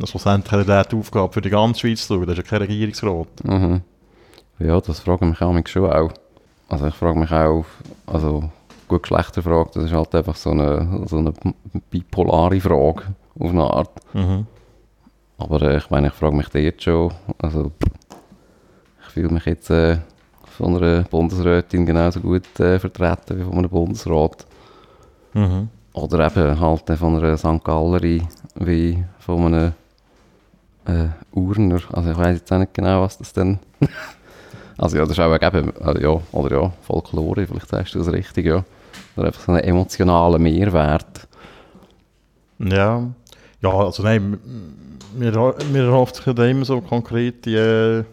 schlussendlich 0.06 0.52
hat 0.52 0.68
er 0.70 0.84
die 0.86 0.96
Aufgabe 0.96 1.34
für 1.34 1.42
die 1.42 1.50
ganze 1.50 1.82
Schweiz 1.82 2.08
zu 2.08 2.14
schauen, 2.16 2.26
das 2.28 2.38
ist 2.38 2.44
ja 2.46 2.50
kein 2.50 2.62
Regierungsrat. 2.68 3.28
Mhm. 3.44 3.82
Ja, 4.60 4.80
das 4.82 5.00
frage 5.00 5.26
ich 5.26 5.30
mich 5.32 5.42
auch 5.42 5.68
schon 5.68 5.92
auch. 5.92 6.12
Also 6.70 6.88
ich 6.88 6.96
frage 6.96 7.20
mich 7.20 7.32
auch, 7.32 7.66
also 8.08 8.50
gut 8.88 9.04
Geschlechterfrage, 9.04 9.70
das 9.74 9.84
ist 9.86 9.94
halt 9.94 10.14
einfach 10.16 10.36
so 10.36 10.52
eine, 10.52 11.04
so 11.08 11.18
eine 11.18 11.34
bipolare 11.92 12.60
Frage 12.60 13.04
auf 13.40 13.50
eine 13.52 13.64
Art. 13.64 13.92
Mhm. 14.14 14.48
Aber 15.38 15.62
äh, 15.62 15.78
ich 15.78 15.90
meine, 15.90 16.08
ich 16.08 16.14
frage 16.14 16.36
mich 16.36 16.50
dort 16.50 16.84
schon, 16.84 17.14
also 17.38 17.72
ich 19.02 19.14
fühle 19.14 19.30
mich 19.30 19.46
jetzt 19.46 19.70
äh, 19.70 19.98
von 20.58 20.78
einer 20.78 21.04
Bundesrätin 21.04 21.86
genauso 21.86 22.20
gut 22.20 22.60
äh, 22.60 22.80
vertreten 22.80 23.40
wie 23.40 23.44
von 23.44 23.58
einem 23.58 23.70
Bundesrat. 23.70 24.46
Mhm. 25.34 25.70
Oder 25.94 26.28
eben 26.28 26.60
halt 26.60 26.90
von 26.98 27.18
einer 27.18 27.38
St. 27.38 27.64
Gallery 27.64 28.24
wie 28.56 29.04
von 29.20 29.46
einem 29.46 29.74
äh, 30.86 31.10
Urner. 31.32 31.82
Also 31.92 32.12
ich 32.12 32.18
weiß 32.18 32.38
jetzt 32.38 32.52
auch 32.52 32.60
nicht 32.60 32.74
genau, 32.74 33.02
was 33.02 33.18
das 33.18 33.34
denn... 33.34 33.60
also 34.78 34.98
ja, 34.98 35.04
das 35.04 35.12
ist 35.12 35.20
auch 35.20 35.34
eben, 35.36 35.76
äh, 35.76 36.04
ja, 36.04 36.20
oder 36.32 36.62
ja, 36.62 36.72
Folklore, 36.82 37.46
vielleicht 37.46 37.70
sagst 37.70 37.96
du 37.96 38.00
das 38.00 38.12
richtig, 38.12 38.46
ja. 38.46 38.64
Oder 39.16 39.28
einfach 39.28 39.42
so 39.42 39.52
einen 39.52 39.64
emotionalen 39.64 40.42
Mehrwert. 40.42 41.28
Ja, 42.60 43.04
ja, 43.62 43.70
also 43.70 44.04
nein, 44.04 44.40
mir, 45.16 45.56
mir 45.72 45.84
erhofft 45.84 46.16
sich 46.18 46.28
immer 46.28 46.66
so 46.66 46.82
konkrete, 46.82 48.06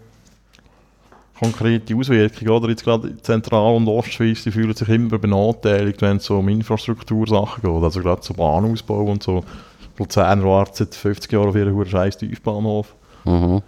äh, 1.39 1.39
konkrete 1.39 1.97
Auswirkungen, 1.97 2.51
oder? 2.51 2.69
Jetzt 2.69 2.85
gerade 2.85 3.17
Zentral- 3.23 3.77
und 3.77 3.89
Ostschweiz, 3.89 4.43
die 4.45 4.51
fühlen 4.51 4.75
sich 4.75 4.89
immer 4.89 5.19
benachteiligt, 5.19 6.01
wenn 6.03 6.19
es 6.19 6.25
so 6.25 6.39
um 6.39 6.49
Infrastruktursachen 6.49 7.63
geht, 7.63 7.83
also 7.83 8.01
gerade 8.01 8.23
so 8.23 8.35
Bahnausbau 8.35 9.05
und 9.05 9.23
so. 9.23 9.45
Luzern 9.99 10.45
wartet 10.45 10.77
seit 10.77 10.95
50 10.95 11.33
Jahren 11.33 11.49
auf 11.49 11.57
ihren 11.57 11.87
scheiß 11.87 12.19
Tiefbahnhof. 12.19 12.95
Mhm. 13.25 13.63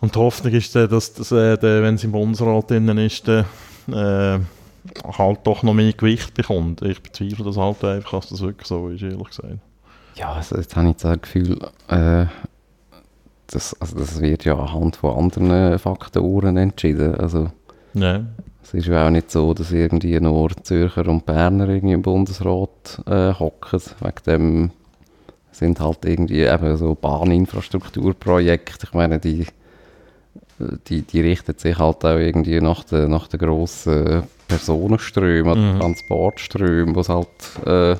Und 0.00 0.14
die 0.14 0.18
Hoffnung 0.18 0.52
ist, 0.52 0.74
dann, 0.74 0.88
dass, 0.88 1.12
dass 1.12 1.30
äh, 1.30 1.56
der, 1.58 1.82
wenn 1.82 1.94
es 1.94 2.04
im 2.04 2.12
Bundesrat 2.12 2.70
drin 2.70 2.88
ist, 2.98 3.28
äh, 3.28 3.44
halt 3.92 5.38
doch 5.44 5.62
noch 5.62 5.74
mehr 5.74 5.92
Gewicht 5.92 6.34
bekommt. 6.34 6.82
Ich 6.82 7.02
bezweifle 7.02 7.44
das 7.44 7.56
halt 7.56 7.84
einfach, 7.84 8.20
dass 8.20 8.30
das 8.30 8.40
wirklich 8.40 8.66
so 8.66 8.88
ist, 8.88 9.02
ehrlich 9.02 9.28
gesagt. 9.28 9.58
Ja, 10.16 10.32
also 10.32 10.56
jetzt 10.56 10.74
habe 10.76 10.90
ich 10.90 10.96
das 10.96 11.20
Gefühl, 11.20 11.58
äh, 11.88 12.26
das, 13.52 13.76
also 13.80 13.98
das 13.98 14.20
wird 14.20 14.44
ja 14.44 14.56
anhand 14.58 14.96
von 14.96 15.16
anderen 15.16 15.78
Faktoren 15.78 16.56
entschieden. 16.56 17.14
Also 17.16 17.50
Ja. 17.94 18.20
es 18.62 18.74
ist 18.74 18.86
ja 18.86 19.06
auch 19.06 19.10
nicht 19.10 19.30
so, 19.30 19.52
dass 19.54 19.72
irgendwie 19.72 20.18
nur 20.20 20.50
Zürcher 20.62 21.06
und 21.08 21.26
Berner 21.26 21.68
irgendwie 21.68 21.94
im 21.94 22.02
Bundesrat 22.02 23.02
äh, 23.06 23.32
hocken. 23.34 23.80
Wegen 24.00 24.22
dem 24.26 24.70
sind 25.52 25.80
halt 25.80 26.04
irgendwie 26.04 26.42
eben 26.42 26.76
so 26.76 26.94
Bahninfrastrukturprojekte. 26.94 28.86
Ich 28.86 28.94
meine, 28.94 29.18
die, 29.18 29.46
die, 30.88 31.02
die 31.02 31.20
richten 31.20 31.58
sich 31.58 31.78
halt 31.78 32.04
auch 32.04 32.16
irgendwie 32.18 32.60
nach 32.60 32.84
den, 32.84 33.10
nach 33.10 33.26
den 33.28 33.40
grossen 33.40 34.22
Personenströmen, 34.48 35.74
Mhm. 35.74 35.80
Transportströmen, 35.80 36.94
die 36.94 37.00
es 37.00 37.08
halt, 37.08 37.28
äh, 37.66 37.92
äh, 37.92 37.96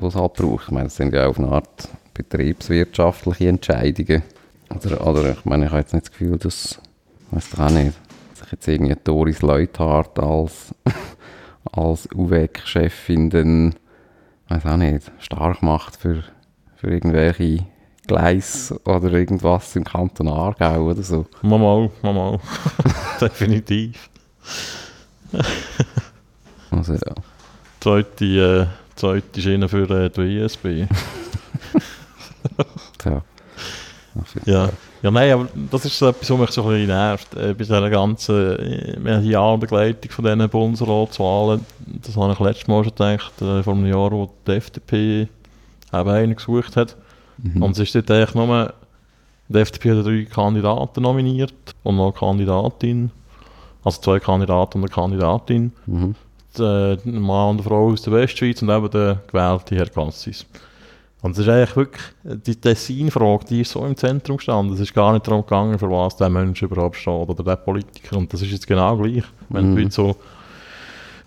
halt 0.00 0.32
braucht. 0.34 0.64
Ich 0.66 0.70
meine, 0.70 0.84
das 0.84 0.96
sind 0.96 1.14
ja 1.14 1.26
auf 1.26 1.38
eine 1.38 1.48
Art 1.48 1.88
betriebswirtschaftliche 2.14 3.48
Entscheidungen. 3.48 4.22
Oder, 4.74 5.06
oder 5.06 5.32
ich 5.32 5.44
meine, 5.44 5.66
ich 5.66 5.70
habe 5.70 5.80
jetzt 5.80 5.92
nicht 5.92 6.06
das 6.06 6.12
Gefühl, 6.12 6.38
dass, 6.38 6.80
ich 7.30 7.36
weiß 7.36 7.50
doch 7.50 7.58
auch 7.60 7.70
nicht, 7.70 7.92
sich 8.34 8.52
jetzt 8.52 8.68
irgendwie 8.68 8.96
Doris 9.02 9.42
Leuthard 9.42 10.18
als, 10.18 10.74
als 11.72 12.08
UWEC-Chefin 12.12 13.30
dann, 13.30 13.74
weiß 14.48 14.66
auch 14.66 14.76
nicht, 14.76 15.10
stark 15.18 15.62
macht 15.62 15.96
für, 15.96 16.24
für 16.76 16.90
irgendwelche 16.90 17.64
Gleis 18.06 18.74
oder 18.84 19.12
irgendwas 19.12 19.74
im 19.74 19.84
Kanton 19.84 20.28
Aargau 20.28 20.82
oder 20.90 21.02
so. 21.02 21.26
Mal, 21.42 21.58
mal, 21.58 21.90
mal, 22.02 22.12
mal. 22.12 22.40
Definitiv. 23.20 24.10
Also 26.70 26.94
ja. 26.94 27.14
Zweite, 27.80 28.24
äh, 28.24 28.66
zweite 28.96 29.40
Schiene 29.40 29.68
für 29.68 29.88
äh, 29.90 30.10
die 30.10 30.40
WSB. 30.40 30.86
Tja. 32.98 33.22
Ja. 34.44 34.70
Ja, 35.02 35.10
nein, 35.10 35.32
aber 35.32 35.48
das 35.70 35.84
ist 35.84 35.98
so 35.98 36.08
etwas, 36.08 36.30
was 36.30 36.38
mich 36.38 36.50
so 36.50 36.62
ein 36.62 36.68
bisschen 36.68 36.86
nervt. 36.88 37.34
Äh, 37.34 37.54
bei 37.54 37.64
dieser 37.64 37.90
ganzen 37.90 38.58
äh, 38.58 38.98
Medialbegleitung 38.98 40.10
von 40.10 40.24
diesen 40.24 40.48
Bundesratswahlen, 40.48 41.60
das 42.02 42.16
habe 42.16 42.32
ich 42.32 42.40
letztes 42.40 42.68
Mal 42.68 42.82
schon 42.82 42.94
gedacht, 42.94 43.42
äh, 43.42 43.62
vor 43.62 43.74
einem 43.74 43.86
Jahr, 43.86 44.10
wo 44.10 44.30
die 44.46 44.52
FDP 44.52 45.28
eben 45.92 46.10
einen 46.10 46.34
gesucht 46.36 46.76
hat. 46.76 46.96
Mhm. 47.38 47.62
Und 47.62 47.72
es 47.72 47.78
ist 47.80 47.94
dort 47.94 48.10
eigentlich 48.10 48.34
nur, 48.34 48.74
die 49.48 49.58
FDP 49.58 49.90
hat 49.90 50.06
drei 50.06 50.24
Kandidaten 50.24 51.02
nominiert 51.02 51.54
und 51.82 51.96
noch 51.96 52.06
eine 52.06 52.12
Kandidatin. 52.12 53.10
Also 53.84 54.00
zwei 54.00 54.18
Kandidaten 54.18 54.78
und 54.78 54.84
eine 54.84 54.92
Kandidatin. 54.92 55.72
Mhm. 55.86 56.14
Die, 56.58 56.62
äh, 56.62 56.98
ein 57.04 57.20
Mann 57.20 57.50
und 57.50 57.56
eine 57.56 57.62
Frau 57.62 57.90
aus 57.90 58.02
der 58.02 58.12
Westschweiz 58.14 58.62
und 58.62 58.70
eben 58.70 58.90
der 58.90 59.20
gewählte 59.30 59.76
Herr 59.76 59.88
Cassis. 59.88 60.46
Und 61.22 61.32
es 61.32 61.38
ist 61.38 61.48
eigentlich 61.48 61.76
wirklich, 61.76 62.02
äh, 62.24 62.36
die 62.36 62.56
Tessin-Frage, 62.56 63.44
die 63.46 63.60
ist 63.62 63.72
so 63.72 63.84
im 63.84 63.96
Zentrum 63.96 64.36
gestanden. 64.36 64.74
Es 64.74 64.80
ist 64.80 64.94
gar 64.94 65.12
nicht 65.12 65.26
darum 65.26 65.42
gegangen, 65.42 65.78
für 65.78 65.90
was 65.90 66.16
der 66.16 66.28
Mensch 66.28 66.62
überhaupt 66.62 66.96
steht 66.96 67.28
oder 67.28 67.42
der 67.42 67.56
Politiker. 67.56 68.16
Und 68.18 68.32
das 68.32 68.42
ist 68.42 68.52
jetzt 68.52 68.66
genau 68.66 68.96
gleich. 68.96 69.24
Wenn, 69.48 69.74
Mhm. 69.74 69.90
so, 69.90 70.16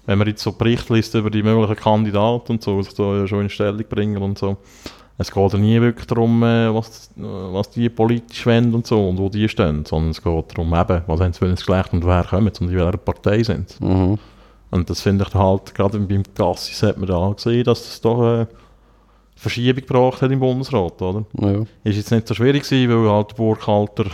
wenn 0.06 0.18
man 0.20 0.28
jetzt 0.28 0.44
so 0.44 0.52
Berichte 0.52 0.94
liest 0.94 1.14
über 1.16 1.30
die 1.30 1.44
möglichen 1.44 1.76
Kandidaten 1.76 2.54
und 2.54 2.64
so, 2.64 2.82
sich 2.82 2.94
da 2.94 3.18
ja 3.18 3.28
schon 3.28 3.42
in 3.42 3.50
Stellung 3.50 3.84
bringen 3.90 4.22
und 4.22 4.38
so. 4.38 4.58
Es 5.22 5.32
geht 5.32 5.52
ja 5.52 5.60
nie 5.60 5.82
wirklich 5.82 6.08
darum, 6.08 6.42
äh, 6.44 6.74
was, 6.74 7.10
äh, 7.18 7.22
was 7.24 7.70
die 7.72 7.90
politisch 7.90 8.46
wollen 8.46 8.74
und 8.74 8.88
so 8.88 9.10
und 9.10 9.18
wo 9.18 9.28
die 9.28 9.50
stehen, 9.50 9.84
sondern 9.86 10.12
es 10.12 10.22
geht 10.22 10.46
darum, 10.58 10.74
eben, 10.74 11.02
was 11.08 11.20
haben 11.20 11.34
sie 11.34 11.40
für 11.40 11.46
ein 11.46 11.56
Geschlecht 11.56 11.92
und 11.92 12.06
wer 12.06 12.24
kommen 12.24 12.48
und 12.48 12.62
in 12.62 12.74
welcher 12.74 12.98
Partei 12.98 13.44
sind. 13.44 13.82
Mhm. 13.82 14.18
Und 14.72 14.90
das 14.90 15.02
finde 15.02 15.26
ich 15.28 15.34
halt, 15.34 15.76
gerade 15.76 16.00
beim 16.00 16.24
Gassis 16.36 16.82
hat 16.84 16.98
man 16.98 17.08
da 17.10 17.34
gesehen, 17.34 17.66
dass 17.66 17.84
das 17.84 18.00
doch 18.00 18.22
eine 18.22 18.48
Verschiebung 19.40 19.86
gebracht 19.86 20.22
hat 20.22 20.32
im 20.32 20.40
Bundesrat, 20.40 21.02
oder? 21.02 21.26
Ja. 21.40 21.64
Ist 21.86 21.96
jetzt 21.96 22.12
nicht 22.12 22.28
so 22.28 22.34
schwierig 22.34 22.64
gewesen, 22.64 22.90
weil 22.90 23.10
halt 23.10 23.32
der 23.32 23.36
Burkhalter 23.36 24.06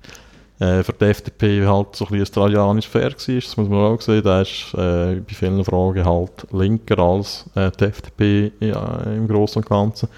äh, 0.58 0.82
für 0.82 0.92
die 0.92 1.04
FDP 1.04 1.64
halt 1.64 1.94
so 1.94 2.06
ein 2.06 2.18
bisschen 2.18 2.44
ein 2.44 2.50
Trajanisch 2.50 2.88
Fair 2.88 3.12
war, 3.12 3.34
das 3.34 3.56
muss 3.56 3.68
man 3.68 3.78
auch 3.78 4.00
sehen. 4.00 4.24
Der 4.24 4.42
ist 4.42 4.74
äh, 4.74 5.20
bei 5.20 5.34
vielen 5.34 5.64
Fragen 5.64 6.04
halt 6.04 6.46
linker 6.52 6.98
als 6.98 7.48
äh, 7.54 7.70
die 7.78 7.84
FDP 7.84 8.52
ja, 8.58 9.00
im 9.04 9.28
Großen 9.28 9.62
und 9.62 9.68
Ganzen. 9.68 10.08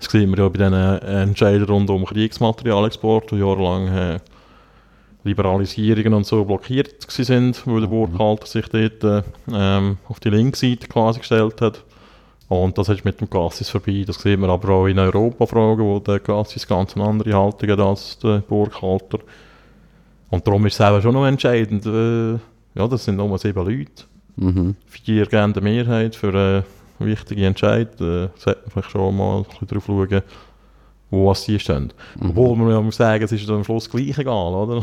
Das 0.00 0.10
sehen 0.10 0.30
wir 0.30 0.38
ja 0.38 0.48
bei 0.48 0.58
diesen 0.58 0.74
äh, 0.74 1.22
Entscheidungen 1.22 1.68
rund 1.68 1.90
um 1.90 2.04
Kriegsmaterialexport, 2.04 3.30
die 3.30 3.36
jahrelang 3.36 3.88
äh, 3.88 4.18
Liberalisierungen 5.22 6.14
und 6.14 6.26
so 6.26 6.44
blockiert 6.44 7.08
sind, 7.08 7.64
weil 7.64 7.82
der 7.82 7.88
Burkhalter 7.88 8.46
sich 8.46 8.66
dort 8.66 9.04
äh, 9.04 9.22
ähm, 9.52 9.98
auf 10.08 10.18
die 10.18 10.30
linke 10.30 10.58
Seite 10.58 10.88
quasi 10.88 11.20
gestellt 11.20 11.60
hat. 11.60 11.84
Und 12.50 12.76
das 12.76 12.88
ist 12.88 13.04
mit 13.04 13.20
dem 13.20 13.30
Gassis 13.30 13.70
vorbei. 13.70 14.02
Das 14.04 14.20
sieht 14.20 14.36
man 14.36 14.50
aber 14.50 14.70
auch 14.70 14.86
in 14.88 14.98
Europafragen, 14.98 15.84
wo 15.84 16.00
der 16.00 16.18
Gassis 16.18 16.66
ganz 16.66 16.96
eine 16.96 17.04
andere 17.06 17.32
Haltung 17.32 17.70
hat 17.70 17.78
als 17.78 18.18
der 18.18 18.38
Burkhalter. 18.38 19.20
Und 20.30 20.44
darum 20.44 20.66
ist 20.66 20.80
es 20.80 20.84
eben 20.84 21.00
schon 21.00 21.14
noch 21.14 21.26
entscheidend. 21.26 21.86
Äh, 21.86 22.32
ja, 22.74 22.88
das 22.88 23.04
sind 23.04 23.18
nur 23.18 23.38
sieben 23.38 23.64
Leute. 23.64 24.02
Mhm. 24.34 24.74
Vier 24.86 25.26
geben 25.26 25.52
eine 25.52 25.60
Mehrheit 25.60 26.16
für 26.16 26.34
äh, 26.34 26.62
wichtige 26.98 27.46
Entscheidungen. 27.46 28.24
Äh, 28.24 28.28
sollte 28.34 28.62
man 28.62 28.70
vielleicht 28.72 28.90
schon 28.90 29.16
mal 29.16 29.36
ein 29.36 29.44
bisschen 29.44 29.68
drauf 29.68 29.84
schauen, 29.86 30.22
wo 31.10 31.28
was 31.28 31.44
die 31.44 31.60
stehen. 31.60 31.92
Mhm. 32.18 32.30
Obwohl 32.30 32.56
man 32.56 32.70
ja 32.70 32.80
muss 32.80 32.96
sagen, 32.96 33.22
es 33.22 33.30
ist 33.30 33.48
am 33.48 33.62
Schluss 33.62 33.88
gleich 33.88 34.18
egal, 34.18 34.54
oder? 34.54 34.82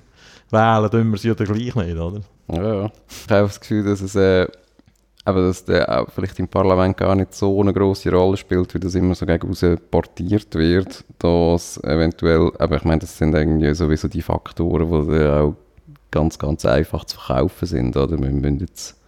Wählen 0.50 0.90
tun 0.90 1.10
wir 1.10 1.18
sie 1.18 1.28
ja 1.28 1.34
gleich 1.34 1.74
nicht, 1.74 1.98
oder? 1.98 2.20
Ja, 2.48 2.74
ja. 2.74 2.90
Ich 3.06 3.30
habe 3.30 3.48
das 3.48 3.60
Gefühl, 3.60 3.84
dass 3.84 4.00
es 4.00 4.14
äh, 4.14 4.46
aber 5.24 5.42
dass 5.42 5.64
der 5.64 6.00
auch 6.02 6.10
vielleicht 6.10 6.38
im 6.38 6.48
Parlament 6.48 6.96
gar 6.96 7.14
nicht 7.14 7.34
so 7.34 7.60
eine 7.60 7.72
große 7.72 8.10
Rolle 8.10 8.36
spielt, 8.36 8.74
wie 8.74 8.80
das 8.80 8.94
immer 8.94 9.14
so 9.14 9.24
gegen 9.26 9.46
raus 9.46 9.64
portiert 9.90 10.54
wird, 10.54 11.04
dass 11.18 11.78
eventuell, 11.84 12.50
aber 12.58 12.76
ich 12.76 12.84
meine, 12.84 13.00
das 13.00 13.16
sind 13.16 13.34
irgendwie 13.34 13.72
sowieso 13.74 14.08
die 14.08 14.22
Faktoren, 14.22 15.08
die 15.08 15.24
auch 15.26 15.54
ganz, 16.10 16.38
ganz 16.38 16.64
einfach 16.66 17.04
zu 17.04 17.18
verkaufen 17.18 17.66
sind, 17.66 17.96
oder? 17.96 18.18
Wir 18.20 18.30
müssen 18.30 18.58
jetzt, 18.58 19.00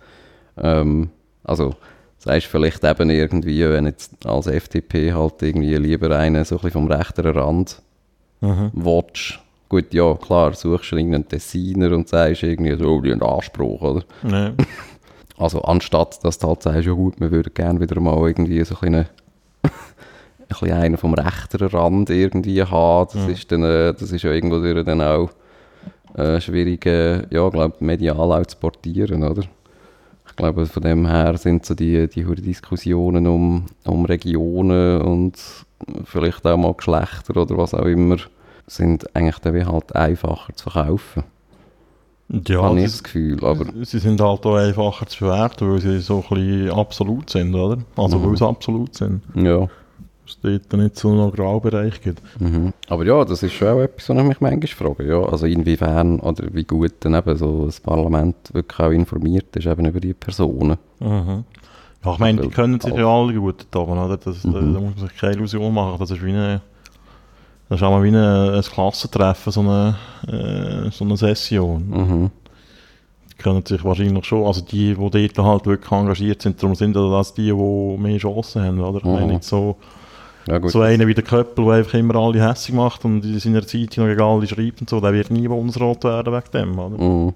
ähm, 0.57 1.11
also, 1.43 1.75
sagst 2.19 2.47
vielleicht 2.47 2.83
eben 2.85 3.11
irgendwie, 3.11 3.69
wenn 3.69 3.87
jetzt 3.87 4.25
als 4.25 4.47
FDP 4.47 5.13
halt 5.13 5.43
irgendwie 5.43 5.75
lieber 5.77 6.17
einen 6.17 6.45
so 6.45 6.55
ein 6.57 6.61
bisschen 6.63 6.71
vom 6.73 6.87
rechteren 6.91 7.37
Rand 7.37 7.83
Mhm. 8.41 8.71
watch. 8.75 9.41
Gut, 9.69 9.93
ja, 9.95 10.15
klar, 10.15 10.53
suchst 10.55 10.93
du 10.93 10.97
irgendeinen 10.97 11.27
Tessiner 11.27 11.93
und 11.93 12.09
sagst 12.09 12.43
irgendwie 12.43 12.77
so, 12.77 13.01
die 13.01 13.11
haben 13.13 13.23
Anspruch, 13.23 13.81
oder? 13.81 14.03
Nee. 14.23 14.53
Also 15.37 15.63
anstatt, 15.63 16.25
dass 16.25 16.39
du 16.39 16.49
halt 16.49 16.63
sagst, 16.63 16.87
ja 16.87 16.93
gut, 16.93 17.21
wir 17.21 17.31
würden 17.31 17.53
gerne 17.55 17.81
wieder 17.81 18.01
mal 18.01 18.17
irgendwie 18.29 18.63
so 18.65 18.77
ein 18.77 18.93
bisschen, 18.93 18.95
ein 19.63 20.47
bisschen 20.49 20.73
einen 20.73 20.97
vom 20.97 21.15
rechteren 21.15 21.69
Rand 21.69 22.11
irgendwie 22.11 22.63
haben. 22.63 23.11
Das, 23.13 23.27
Mhm. 23.27 23.33
ist, 23.33 23.53
dann, 23.53 23.63
äh, 23.65 23.93
das 23.95 24.13
ist 24.13 24.23
ja 24.23 24.31
irgendwo 24.31 24.61
dann 24.85 25.01
auch 25.03 25.31
äh, 26.17 26.41
schwierig, 26.41 26.87
äh, 26.87 27.27
ja, 27.35 27.49
glaube 27.49 27.75
medial 27.81 28.17
auch 28.33 28.47
zu 28.47 28.57
portieren, 28.59 29.25
oder? 29.25 29.43
Ich 30.29 30.37
glaube, 30.37 30.67
von 30.67 30.83
dem 30.83 31.07
her 31.07 31.37
sind 31.37 31.65
so 31.67 31.75
die, 31.75 32.09
die 32.09 32.25
Diskussionen 32.25 33.27
um, 33.27 33.67
um 33.85 34.05
Regionen 34.05 35.01
und 35.03 35.35
vielleicht 36.05 36.47
auch 36.47 36.57
mal 36.57 36.75
Geschlechter 36.75 37.37
oder 37.37 37.57
was 37.57 37.75
auch 37.75 37.85
immer, 37.85 38.17
sind 38.67 39.15
eigentlich 39.15 39.39
dann 39.41 39.55
wie 39.55 39.65
halt 39.65 39.95
einfacher 39.95 40.53
zu 40.55 40.71
verkaufen. 40.71 41.25
Ja, 42.49 42.63
habe 42.63 42.77
ich 42.81 42.87
sie, 42.87 42.93
das 42.93 43.03
Gefühl, 43.05 43.45
aber 43.45 43.65
sie 43.83 43.99
sind 43.99 44.21
halt 44.21 44.45
auch 44.47 44.57
einfacher 44.57 45.07
zu 45.07 45.25
bewerten, 45.25 45.71
weil 45.71 45.81
sie 45.81 46.01
so 46.01 46.25
ein 46.31 46.37
bisschen 46.37 46.71
absolut 46.71 47.31
sind, 47.31 47.55
oder? 47.55 47.79
Also 47.97 48.19
Mhm. 48.19 48.27
weil 48.31 48.37
sie 48.37 48.47
absolut 48.47 48.95
sind. 48.95 49.23
ja. 49.35 49.69
Es 50.27 50.39
dort 50.43 50.73
nicht 50.73 50.97
so 50.97 51.11
einen 51.11 51.31
Graubereich 51.33 52.01
gibt. 52.01 52.23
Mhm. 52.41 52.73
Aber 52.89 53.05
ja, 53.05 53.23
das 53.27 53.43
ist 53.43 53.53
schon 53.53 53.69
auch 53.69 53.81
etwas, 53.81 54.09
was 54.09 54.17
ich 54.17 54.25
mich 54.25 54.41
manchmal 54.41 54.67
frage. 54.69 55.07
Ja, 55.07 55.21
also 55.23 55.45
inwiefern 55.45 56.19
oder 56.21 56.45
wie 56.51 56.65
gut 56.65 56.95
dann 57.01 57.13
eben 57.15 57.37
so 57.37 57.67
das 57.67 57.79
Parlament 57.79 58.35
wirklich 58.55 58.81
auch 58.81 58.91
informiert 58.91 59.55
ist 59.55 59.67
eben 59.67 59.85
über 59.85 60.01
die 60.01 60.15
Personen. 60.15 60.79
Mhm. 60.99 61.45
Ja, 62.03 62.13
ich 62.15 62.19
meine, 62.19 62.41
die 62.41 62.49
können 62.49 62.81
sich 62.81 62.95
ja 62.95 63.07
alle 63.07 63.35
gut 63.35 63.67
oben, 63.77 63.99
oder? 63.99 64.17
Das, 64.17 64.41
da, 64.43 64.49
Mhm. 64.49 64.73
da 64.75 64.81
muss 64.81 64.95
man 64.97 65.09
sich 65.09 65.17
keine 65.19 65.35
Illusion 65.35 65.75
machen. 65.75 65.97
Das 65.99 66.11
ist 66.11 66.25
wie 66.25 66.31
eine, 66.31 66.63
das 67.69 67.81
ist 67.81 67.83
auch 67.83 67.91
mal 67.91 68.03
wie 68.03 68.09
eine, 68.09 68.53
ein 68.57 68.63
Klassentreffen, 68.63 69.53
so 69.53 69.61
eine, 69.61 69.97
äh, 70.27 70.91
so 70.91 71.05
eine 71.05 71.17
Session. 71.17 71.89
Mhm. 71.89 72.31
Die 73.33 73.37
können 73.43 73.65
sich 73.67 73.83
wahrscheinlich 73.85 74.25
schon, 74.25 74.45
also 74.47 74.61
die, 74.61 74.95
die 74.95 75.29
dort 75.33 75.47
halt 75.47 75.67
wirklich 75.67 75.91
engagiert 75.93 76.43
sind, 76.43 76.63
darum 76.63 76.75
sind 76.75 76.95
das 76.95 77.35
die, 77.35 77.47
die 77.51 77.97
mehr 77.99 78.19
Chancen 78.19 78.63
haben, 78.63 78.81
oder? 78.81 78.99
Ich 78.99 79.05
meine, 79.05 79.27
Mhm. 79.27 79.33
nicht 79.33 79.45
so, 79.45 79.77
Ja 80.47 80.59
gut. 80.59 80.71
so 80.71 80.83
einer 80.83 81.07
wie 81.07 81.15
der 81.15 81.25
Köppel, 81.25 81.65
der 81.65 81.75
einfach 81.75 81.95
immer 81.95 82.15
alle 82.17 82.47
hässlich 82.47 82.77
macht 82.77 83.05
und 83.05 83.25
in 83.25 83.39
seiner 83.39 83.67
Zeit 83.67 83.97
noch 83.97 84.07
gegen 84.07 84.21
alle 84.21 84.47
schreibt 84.47 84.81
und 84.83 84.91
so, 84.91 85.01
der 85.01 85.13
wird 85.13 85.31
nie 85.31 85.49
Bundesrat 85.49 86.05
werden 86.05 86.33
wegen 86.33 86.51
dem, 86.53 86.79
oder? 86.79 87.03
Mhm. 87.03 87.33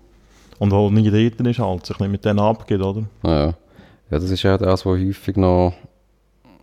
Und 0.61 0.73
halt 0.73 0.93
nie 0.93 1.11
dort 1.11 1.47
ist 1.49 1.59
halt, 1.59 1.87
sich 1.87 1.99
nicht 2.01 2.11
mit 2.11 2.25
denen 2.25 2.41
abgeht, 2.41 2.81
oder? 2.81 3.03
Ja. 3.25 3.47
ja, 3.47 3.55
das 4.11 4.25
ist 4.31 4.43
ja 4.43 4.59
das, 4.59 4.85
was 4.85 4.99
häufig 4.99 5.37
noch 5.37 5.73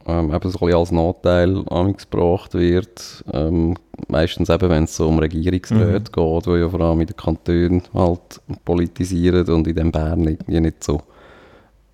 ähm, 0.08 0.34
eben 0.34 0.50
so 0.50 0.60
ein 0.60 0.68
bisschen 0.68 0.76
als 0.76 0.92
Nachteil 0.92 1.64
amigs 1.70 2.10
gebracht 2.10 2.54
wird. 2.54 3.24
Ähm, 3.34 3.76
meistens 4.08 4.50
eben, 4.50 4.70
wenn 4.70 4.84
es 4.84 4.96
so 4.96 5.08
um 5.08 5.20
Regierungsräte 5.20 6.12
geht, 6.12 6.46
die 6.46 6.60
ja 6.60 6.70
vor 6.70 6.82
allem 6.82 7.02
in 7.02 7.08
den 7.08 7.16
Kantonen 7.16 7.84
halt 7.94 8.42
politisieren 8.64 9.48
und 9.50 9.68
in 9.68 9.76
dem 9.76 9.92
Bern 9.92 10.24
irgendwie 10.24 10.60
nicht 10.60 10.84
so 10.84 11.02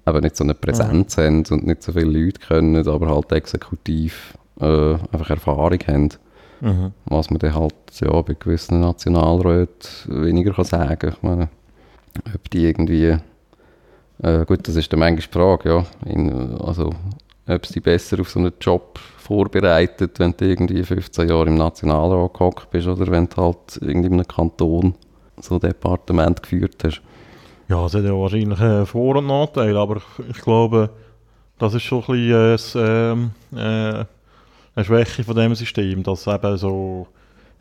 aber 0.05 0.21
nicht 0.21 0.35
so 0.35 0.43
eine 0.43 0.53
Präsenz 0.53 1.17
haben 1.17 1.43
und 1.49 1.65
nicht 1.65 1.83
so 1.83 1.91
viele 1.91 2.05
Leute 2.05 2.39
können, 2.39 2.87
aber 2.87 3.07
halt 3.07 3.31
exekutiv 3.31 4.33
äh, 4.59 4.93
einfach 4.93 5.29
Erfahrung 5.29 5.79
haben. 5.87 6.09
Mhm. 6.61 6.91
Was 7.05 7.29
man 7.29 7.39
dann 7.39 7.55
halt 7.55 7.73
ja, 7.99 8.21
bei 8.21 8.35
gewissen 8.37 8.79
Nationalräten 8.79 10.23
weniger 10.23 10.53
kann 10.53 10.65
sagen. 10.65 11.13
Ich 11.15 11.23
meine, 11.23 11.49
ob 12.33 12.49
die 12.51 12.65
irgendwie, 12.65 13.17
äh, 14.21 14.45
gut, 14.45 14.67
das 14.67 14.75
ist 14.75 14.91
dann 14.91 14.99
manchmal 14.99 15.21
die 15.21 15.31
Frage, 15.31 15.69
ja, 15.69 15.85
in, 16.05 16.57
also 16.59 16.91
ob 17.47 17.65
sie 17.65 17.79
besser 17.79 18.19
auf 18.19 18.29
so 18.29 18.39
einen 18.39 18.53
Job 18.59 18.99
vorbereitet, 19.17 20.19
wenn 20.19 20.35
du 20.35 20.45
irgendwie 20.45 20.83
15 20.83 21.29
Jahre 21.29 21.47
im 21.47 21.55
Nationalrat 21.55 22.33
gehockt 22.33 22.69
bist 22.69 22.87
oder 22.87 23.07
wenn 23.07 23.27
du 23.27 23.37
halt 23.37 23.79
irgendwie 23.81 24.07
in 24.07 24.13
einem 24.13 24.27
Kanton 24.27 24.95
so 25.39 25.55
ein 25.55 25.61
Departement 25.61 26.41
geführt 26.41 26.83
hast. 26.83 27.01
Ja, 27.67 27.85
es 27.85 27.93
hat 27.93 28.03
ja 28.03 28.11
wahrscheinlich 28.11 28.59
äh, 28.59 28.85
Vor- 28.85 29.15
und 29.15 29.27
Nachteile, 29.27 29.79
aber 29.79 29.97
ich, 29.97 30.29
ich 30.29 30.41
glaube, 30.41 30.89
das 31.57 31.73
ist 31.73 31.83
schon 31.83 32.03
ein 32.07 32.29
bisschen 32.53 32.81
äh, 32.81 33.11
ähm, 33.11 33.31
äh, 33.53 34.05
eine 34.75 34.85
Schwäche 34.85 35.23
von 35.23 35.35
dem 35.35 35.55
System, 35.55 36.03
dass 36.03 36.27
eben 36.27 36.57
so 36.57 37.07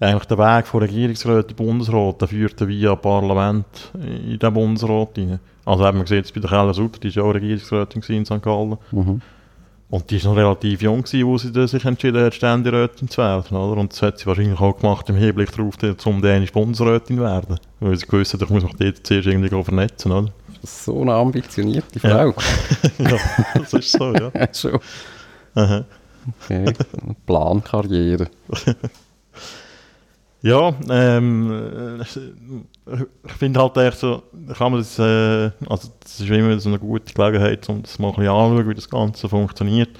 eigentlich 0.00 0.25
der 0.25 0.38
Weg 0.38 0.66
von 0.66 0.80
Regierungsrat 0.80 1.50
in 1.50 1.56
Bundesrat, 1.56 2.22
der 2.22 2.28
führt 2.28 2.66
via 2.66 2.96
Parlament 2.96 3.92
in 3.94 4.38
den 4.38 4.54
Bundesrat 4.54 5.18
rein. 5.18 5.38
Also 5.64 5.87
eben, 5.87 5.99
man 5.99 6.06
sieht 6.06 6.25
es 6.25 6.32
bei 6.32 6.40
der 6.40 6.49
Keller 6.49 6.72
Sutter, 6.72 6.99
die 6.99 7.08
ist 7.08 7.16
ja 7.16 7.22
auch 7.22 7.34
Regierungsrätin 7.34 8.02
in 8.08 8.25
St. 8.25 8.42
Gallen. 8.42 8.78
Mhm. 8.90 9.20
Und 9.90 10.09
die 10.11 10.16
ist 10.16 10.25
noch 10.25 10.37
relativ 10.37 10.82
jung 10.82 11.02
gewesen, 11.02 11.26
wo 11.26 11.37
sie 11.37 11.66
sich 11.66 11.85
entschieden 11.85 12.23
hat, 12.23 12.35
Ständerätin 12.35 13.09
zu 13.09 13.20
werden, 13.20 13.56
oder? 13.56 13.80
Und 13.80 13.92
das 13.92 14.02
hat 14.02 14.18
sie 14.18 14.26
wahrscheinlich 14.26 14.61
auch 14.61 14.76
gemacht 14.76 15.09
im 15.09 15.16
Hinblick 15.16 15.50
darauf, 15.50 15.75
um 16.06 16.23
dänische 16.23 16.52
Bundesrätin 16.52 17.16
zu 17.16 17.23
werden. 17.23 17.59
Weil 17.80 17.97
sie 17.97 18.06
gewusst 18.06 18.32
hat, 18.32 18.42
ich 18.42 18.50
muss 18.50 18.62
mich 18.62 18.75
dort 18.78 19.04
zuerst 19.04 19.26
irgendwie 19.26 19.64
vernetzen, 19.64 20.12
oder? 20.12 20.32
So 20.62 21.02
eine 21.02 21.14
ambitionierte 21.14 21.99
Frau. 21.99 22.35
ja, 22.99 23.16
das 23.54 23.73
ist 23.73 23.92
so, 23.92 24.14
ja. 24.14 24.30
Schon. 24.52 24.78
Aha. 25.56 25.85
Okay. 26.44 26.73
Plankarriere. 27.26 28.28
Ja, 30.42 30.73
ähm, 30.88 32.00
äh, 32.00 32.02
ich 33.26 33.32
finde 33.35 33.61
halt 33.61 33.76
echt 33.76 33.99
so, 33.99 34.23
kann 34.56 34.73
man 34.73 34.80
das, 34.80 34.99
äh, 34.99 35.50
also 35.68 35.90
das 36.00 36.18
ist 36.20 36.28
immer 36.30 36.59
so 36.59 36.70
eine 36.70 36.78
gute 36.78 37.12
Gelegenheit, 37.12 37.68
um 37.68 37.82
das 37.82 37.99
mal 37.99 38.09
ein 38.09 38.14
bisschen 38.14 38.30
anzuschauen, 38.30 38.68
wie 38.70 38.75
das 38.75 38.88
Ganze 38.88 39.28
funktioniert. 39.28 39.90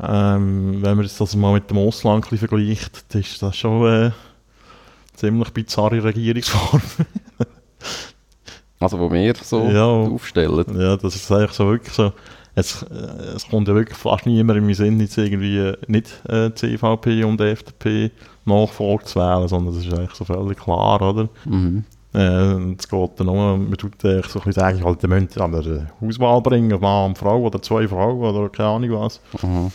Ähm, 0.00 0.82
wenn 0.82 0.96
man 0.96 1.02
das 1.02 1.20
also 1.20 1.36
mal 1.38 1.52
mit 1.54 1.68
dem 1.70 1.78
Ausland 1.78 2.24
ein 2.24 2.30
bisschen 2.30 2.48
vergleicht, 2.48 3.12
dann 3.14 3.20
ist 3.22 3.42
das 3.42 3.56
schon 3.56 3.82
äh, 3.82 3.86
eine 3.86 4.14
ziemlich 5.14 5.50
bizarre 5.50 6.02
Regierungsform. 6.02 6.80
Also 8.78 8.98
wo 8.98 9.10
wir 9.10 9.34
so 9.42 9.64
Ja. 9.70 9.86
aufstellen. 9.86 10.78
ja, 10.78 10.98
das 10.98 11.16
ist 11.16 11.32
eigentlich 11.32 11.52
so 11.52 11.66
wirklich 11.66 11.94
so, 11.94 12.12
es, 12.54 12.82
äh, 12.82 13.34
es 13.34 13.48
kommt 13.48 13.68
ja 13.68 13.74
wirklich 13.74 13.96
fast 13.96 14.26
niemand 14.26 14.58
in 14.58 14.64
meinen 14.64 14.74
Sinn, 14.74 15.00
jetzt 15.00 15.16
irgendwie 15.16 15.56
äh, 15.56 15.76
nicht 15.86 16.08
äh, 16.28 16.52
CVP 16.54 17.24
und 17.24 17.40
FDP 17.40 18.10
Nachfolge 18.46 19.04
zu 19.04 19.18
wählen, 19.18 19.48
sondern 19.48 19.74
das 19.74 19.84
ist 19.84 19.92
eigentlich 19.92 20.14
so 20.14 20.24
völlig 20.24 20.58
klar, 20.58 21.02
oder? 21.02 21.28
Mhm. 21.44 21.84
Äh, 22.14 22.74
es 22.78 22.88
geht 22.88 23.10
dann 23.16 23.26
nur, 23.26 23.58
man 23.58 23.76
tut 23.76 24.02
eigentlich 24.04 24.26
so 24.26 24.38
ein 24.38 24.44
bisschen 24.44 24.52
sagen, 24.52 24.84
halt, 24.84 25.02
die 25.02 25.06
müssen 25.06 25.40
an 25.40 25.52
der 25.52 25.86
Auswahl 26.00 26.40
bringen, 26.40 26.80
Mann 26.80 27.10
und 27.10 27.18
Frau 27.18 27.40
oder 27.40 27.60
zwei 27.60 27.86
Frauen 27.86 28.20
oder 28.20 28.48
keine 28.48 28.68
Ahnung 28.70 28.92
was. 28.92 29.20
Mhm. 29.42 29.70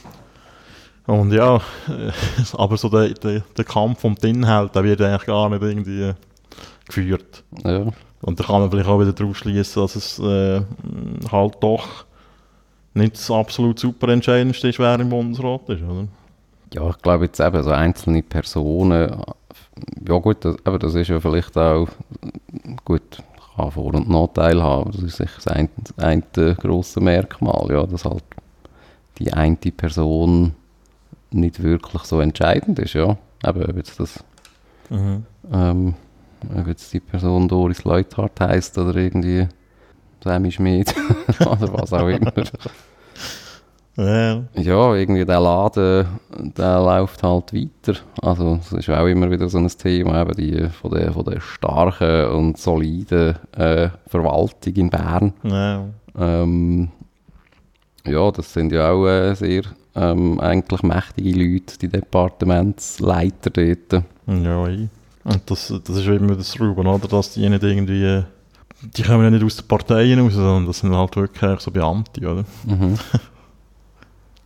Und 1.06 1.34
ja, 1.34 1.58
äh, 1.58 2.12
aber 2.58 2.78
so 2.78 2.90
der, 2.90 3.10
der, 3.10 3.42
der 3.42 3.66
Kampf 3.66 4.04
um 4.04 4.16
den 4.16 4.38
Inhalt, 4.38 4.74
der 4.74 4.84
wird 4.84 5.02
eigentlich 5.02 5.26
gar 5.26 5.50
nicht 5.50 5.62
irgendwie 5.62 6.02
äh, 6.04 6.14
geführt. 6.88 7.44
Ja. 7.64 7.88
Und 8.22 8.40
da 8.40 8.44
kann 8.44 8.62
man 8.62 8.72
vielleicht 8.72 8.90
auch 8.90 9.00
wieder 9.00 9.14
daraus 9.14 9.38
schließen, 9.38 9.82
dass 9.82 9.96
es 9.96 10.20
äh, 10.20 10.62
halt 11.32 11.58
doch 11.60 12.06
nicht 12.94 13.16
das 13.16 13.32
absolut 13.32 13.80
super 13.80 14.10
Entscheidendste 14.10 14.70
ist, 14.70 14.80
wer 14.80 15.00
im 15.00 15.10
Bundesrat 15.10 15.70
ist, 15.70 15.84
oder? 15.84 16.08
Ja, 16.74 16.90
ich 16.90 16.98
glaube 17.00 17.26
jetzt 17.26 17.40
eben 17.40 17.64
so 17.64 17.72
einzelne 17.72 18.24
Personen, 18.24 19.24
ja 20.08 20.18
gut, 20.20 20.46
das, 20.46 20.56
aber 20.64 20.80
das 20.80 20.96
ist 20.96 21.10
ja 21.10 21.20
vielleicht 21.20 21.58
auch, 21.58 21.88
gut, 22.86 23.02
kann 23.56 23.72
Vor- 23.72 23.94
und 23.94 24.10
Nachteile 24.10 24.64
haben, 24.64 24.92
das 24.92 25.02
ist 25.02 25.18
sicher 25.18 25.36
das 25.36 25.48
ein, 25.48 25.70
das 25.78 25.98
eine 25.98 26.56
grosse 26.56 27.02
Merkmal, 27.02 27.68
ja, 27.72 27.86
dass 27.86 28.06
halt 28.06 28.24
die 29.20 29.34
eine 29.34 29.56
Person 29.58 30.54
nicht 31.32 31.62
wirklich 31.62 32.04
so 32.04 32.20
entscheidend 32.22 32.80
ist, 32.80 32.94
ja. 32.94 33.18
Eben, 33.46 33.66
ob 33.66 33.76
jetzt 33.78 34.00
das, 34.00 34.24
ähm, 35.52 35.96
ob 36.58 36.68
jetzt 36.68 36.94
die 36.94 37.00
Person 37.00 37.48
Doris 37.48 37.84
Leuthard 37.84 38.40
heisst 38.40 38.78
oder 38.78 38.96
irgendwie 38.96 39.48
Sammy 40.24 40.52
Schmidt 40.52 40.94
oder 41.40 41.74
was 41.74 41.94
auch 41.94 42.08
immer. 42.08 42.32
Ja, 44.06 44.44
Ja, 44.56 44.96
irgendwie 44.96 45.26
der 45.26 45.40
Laden, 45.40 46.08
der 46.58 46.80
läuft 46.80 47.24
halt 47.24 47.54
weiter. 47.54 48.00
Also 48.22 48.58
das 48.58 48.72
ist 48.74 48.90
auch 48.90 49.06
immer 49.06 49.30
wieder 49.30 49.50
so 49.50 49.58
ein 49.58 49.68
Thema, 49.68 50.22
eben 50.22 50.34
die 50.36 50.70
von 50.70 50.92
der, 50.92 51.12
von 51.14 51.26
der 51.26 51.40
starken 51.42 52.26
und 52.32 52.58
soliden 52.58 53.36
äh, 53.56 53.90
Verwaltung 54.08 54.74
in 54.76 54.90
Bern. 54.90 55.34
ja. 55.44 55.86
Ähm, 56.18 56.90
ja, 58.06 58.32
das 58.32 58.52
sind 58.52 58.72
ja 58.72 58.92
auch 58.92 59.08
äh, 59.08 59.34
sehr 59.36 59.64
ähm, 59.96 60.40
eigentlich 60.40 60.84
mächtige 60.84 61.32
Leute, 61.38 61.78
die 61.78 61.88
Departementsleiter 61.88 63.50
dort. 63.50 64.04
Ja, 64.28 64.68
eh. 64.68 64.88
Und 65.24 65.42
das, 65.46 65.74
das 65.86 65.98
ist 65.98 66.08
immer 66.08 66.36
das 66.36 66.60
Ruben, 66.60 66.88
oder? 66.88 67.08
Dass 67.08 67.34
die 67.34 67.48
nicht 67.48 67.64
irgendwie. 67.64 68.24
Die 68.98 69.04
kommen 69.04 69.24
ja 69.24 69.30
nicht 69.30 69.44
aus 69.44 69.58
den 69.58 69.68
Parteien 69.68 70.20
raus, 70.20 70.34
sondern 70.34 70.66
das 70.66 70.80
sind 70.80 70.96
halt 70.96 71.16
wirklich 71.16 71.60
so 71.60 71.70
Beamte, 71.70 72.22
oder? 72.22 72.46
Mhm. 72.66 72.98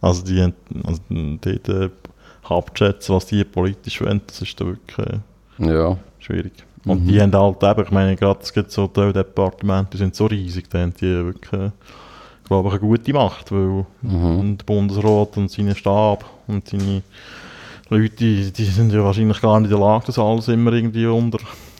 Also 0.05 0.23
die 0.23 0.39
also 0.83 1.01
äh, 1.11 1.89
abzuschätzen, 2.47 3.15
was 3.15 3.25
die 3.25 3.43
politisch 3.43 4.01
wollen, 4.01 4.21
das 4.27 4.41
ist 4.41 4.59
da 4.61 4.65
wirklich 4.65 4.97
äh, 4.99 5.17
Ja, 5.57 5.97
schwierig. 6.19 6.53
Und 6.85 7.03
Mhm. 7.03 7.07
die 7.07 7.19
haben 7.21 7.33
halt 7.33 7.63
eben, 7.63 7.83
ich 7.85 7.91
meine, 7.91 8.15
gerade 8.15 8.39
es 8.43 8.53
gibt 8.53 8.71
so 8.71 8.85
Teildepartemente, 8.87 9.91
die 9.91 9.97
sind 9.97 10.15
so 10.15 10.27
riesig, 10.27 10.69
da 10.69 10.79
haben 10.79 10.93
die 10.93 11.07
wirklich, 11.25 11.53
äh, 11.53 11.71
glaube 12.47 12.67
ich, 12.67 12.73
eine 12.75 12.81
gute 12.81 13.13
Macht, 13.13 13.51
weil 13.51 13.85
Mhm. 14.03 14.57
der 14.57 14.65
Bundesrat 14.65 15.37
und 15.37 15.49
seine 15.49 15.73
Stab 15.75 16.23
und 16.47 16.67
seine 16.67 17.01
Leute, 17.89 18.15
die, 18.17 18.51
die 18.51 18.65
sind 18.65 18.93
ja 18.93 19.03
wahrscheinlich 19.03 19.41
gar 19.41 19.59
nicht 19.59 19.71
in 19.71 19.77
der 19.77 19.87
Lage, 19.87 20.05
das 20.05 20.19
alles 20.19 20.47
immer 20.47 20.73
irgendwie 20.73 21.07
unter, 21.07 21.39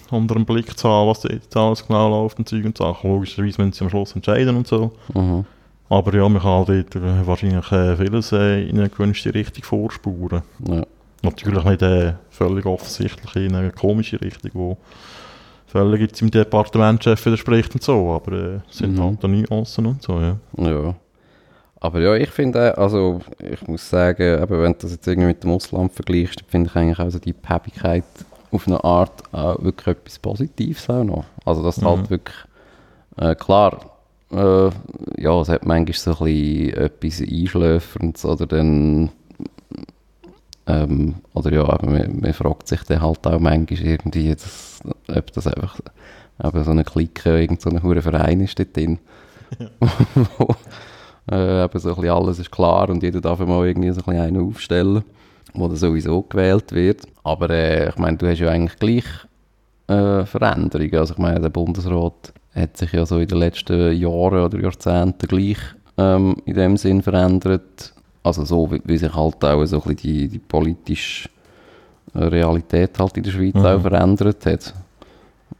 unter 0.09 0.33
dem 0.33 0.45
Blick 0.45 0.75
zu 0.77 0.89
haben, 0.89 1.09
was 1.09 1.21
jetzt 1.23 1.55
alles 1.55 1.85
genau 1.85 2.09
läuft 2.09 2.39
und 2.39 2.49
Zeug 2.49 2.65
und 2.65 2.75
Sachen. 2.77 3.07
Logischerweise 3.11 3.61
müssen 3.61 3.73
sie 3.73 3.83
am 3.83 3.89
Schluss 3.91 4.13
entscheiden 4.15 4.55
und 4.55 4.65
so. 4.67 4.91
mhm. 5.13 5.45
Aber 5.89 6.13
ja, 6.15 6.27
man 6.27 6.41
kann 6.41 6.65
dort 6.65 6.95
äh, 6.95 7.27
wahrscheinlich 7.27 7.71
äh, 7.71 7.95
vieles 7.95 8.31
äh, 8.31 8.67
in 8.67 8.79
eine 8.79 8.89
gewünschte 8.89 9.33
Richtung 9.33 9.63
vorspuren. 9.63 10.41
ja. 10.67 10.83
Natürlich 11.21 11.63
nicht 11.63 11.81
äh, 11.81 12.13
völlig 12.29 12.65
offensichtlich 12.67 13.35
in 13.35 13.55
eine 13.55 13.71
komische 13.71 14.21
Richtung, 14.21 14.51
wo 14.53 14.77
völlig 15.65 16.01
jetzt 16.01 16.21
im 16.21 16.29
Departementschef 16.29 17.25
widerspricht 17.25 17.73
und 17.73 17.81
so, 17.83 18.11
aber 18.13 18.31
äh, 18.31 18.59
es 18.69 18.77
sind 18.77 18.95
Mhm. 18.95 19.03
halt 19.03 19.23
da 19.23 19.27
Nuancen 19.27 19.85
und 19.87 20.03
so, 20.03 20.19
ja. 20.19 20.37
Ja. 20.57 20.93
Aber 21.79 21.99
ja, 21.99 22.13
ich 22.15 22.29
finde, 22.29 22.77
also 22.77 23.21
ich 23.39 23.67
muss 23.67 23.89
sagen, 23.89 24.21
eben, 24.43 24.61
wenn 24.61 24.73
du 24.73 24.77
das 24.81 24.91
jetzt 24.91 25.07
irgendwie 25.07 25.27
mit 25.29 25.43
dem 25.43 25.51
Ausland 25.51 25.91
vergleichst, 25.93 26.43
finde 26.47 26.69
ich 26.69 26.75
eigentlich 26.75 26.99
also 26.99 27.17
die 27.19 27.33
Päppigkeit 27.33 28.03
auf 28.51 28.67
eine 28.67 28.83
Art 28.83 29.23
auch 29.33 29.61
wirklich 29.63 29.87
etwas 29.97 30.19
Positives 30.19 30.87
auch 30.89 31.03
noch. 31.03 31.25
Also 31.43 31.63
dass 31.63 31.81
Mhm. 31.81 31.85
halt 31.87 32.09
wirklich, 32.11 32.37
äh, 33.17 33.33
klar, 33.35 33.79
äh, 34.31 34.69
ja, 35.21 35.41
es 35.41 35.49
hat 35.49 35.65
manchmal 35.65 35.93
so 35.93 36.25
ein 36.25 36.25
bisschen 36.25 36.73
etwas 36.77 37.21
Einschläferndes 37.21 38.25
oder 38.25 38.45
dann, 38.45 39.09
ähm, 40.67 41.15
oder 41.33 41.53
ja, 41.53 41.63
aber 41.63 41.89
man, 41.89 42.19
man 42.19 42.33
fragt 42.33 42.67
sich 42.67 42.81
dann 42.83 43.01
halt 43.01 43.25
auch 43.27 43.39
manchmal 43.39 43.81
irgendwie, 43.81 44.31
dass, 44.31 44.81
ob 45.07 45.31
das 45.33 45.47
einfach 45.47 45.79
eben 46.43 46.63
so 46.63 46.71
eine 46.71 46.83
Clique, 46.83 47.39
irgend 47.39 47.61
so 47.61 47.69
ein 47.69 47.83
hoher 47.83 48.01
Verein 48.01 48.41
ist 48.41 48.57
dort 48.59 48.75
drin. 48.75 48.99
wo 50.37 50.55
äh, 51.31 51.63
eben 51.63 51.79
so 51.79 51.89
ein 51.89 51.95
bisschen 51.95 52.09
alles 52.09 52.39
ist 52.39 52.51
klar 52.51 52.89
und 52.89 53.03
jeder 53.03 53.21
darf 53.21 53.39
mal 53.39 53.65
irgendwie 53.65 53.91
so 53.91 54.01
ein 54.01 54.05
bisschen 54.05 54.21
einen 54.21 54.49
aufstellen, 54.49 55.03
wo 55.53 55.67
dann 55.67 55.77
sowieso 55.77 56.21
gewählt 56.23 56.71
wird. 56.71 57.03
Aber 57.23 57.49
äh, 57.49 57.89
ich 57.89 57.97
meine, 57.97 58.17
du 58.17 58.27
hast 58.27 58.39
ja 58.39 58.49
eigentlich 58.49 58.79
gleich 58.79 59.05
äh, 59.87 60.25
Veränderungen. 60.25 60.95
Also 60.95 61.13
ich 61.13 61.19
meine, 61.19 61.39
der 61.41 61.49
Bundesrat 61.49 62.33
hat 62.53 62.77
sich 62.77 62.91
ja 62.93 63.05
so 63.05 63.19
in 63.19 63.27
den 63.27 63.37
letzten 63.39 63.93
Jahren 63.93 64.45
oder 64.45 64.59
Jahrzehnten 64.59 65.27
gleich 65.27 65.57
ähm, 65.97 66.37
in 66.45 66.53
dem 66.55 66.77
Sinn 66.77 67.01
verändert. 67.01 67.93
Also 68.23 68.43
so, 68.45 68.71
wie, 68.71 68.81
wie 68.85 68.97
sich 68.97 69.13
halt 69.13 69.43
auch 69.43 69.65
so 69.65 69.77
ein 69.77 69.81
bisschen 69.81 69.95
die, 69.97 70.27
die 70.29 70.39
politische 70.39 71.29
äh, 72.13 72.23
Realität 72.23 72.97
halt 72.97 73.17
in 73.17 73.23
der 73.23 73.31
Schweiz 73.31 73.53
Mhm. 73.55 73.65
auch 73.65 73.81
verändert 73.81 74.45
hat. 74.45 74.73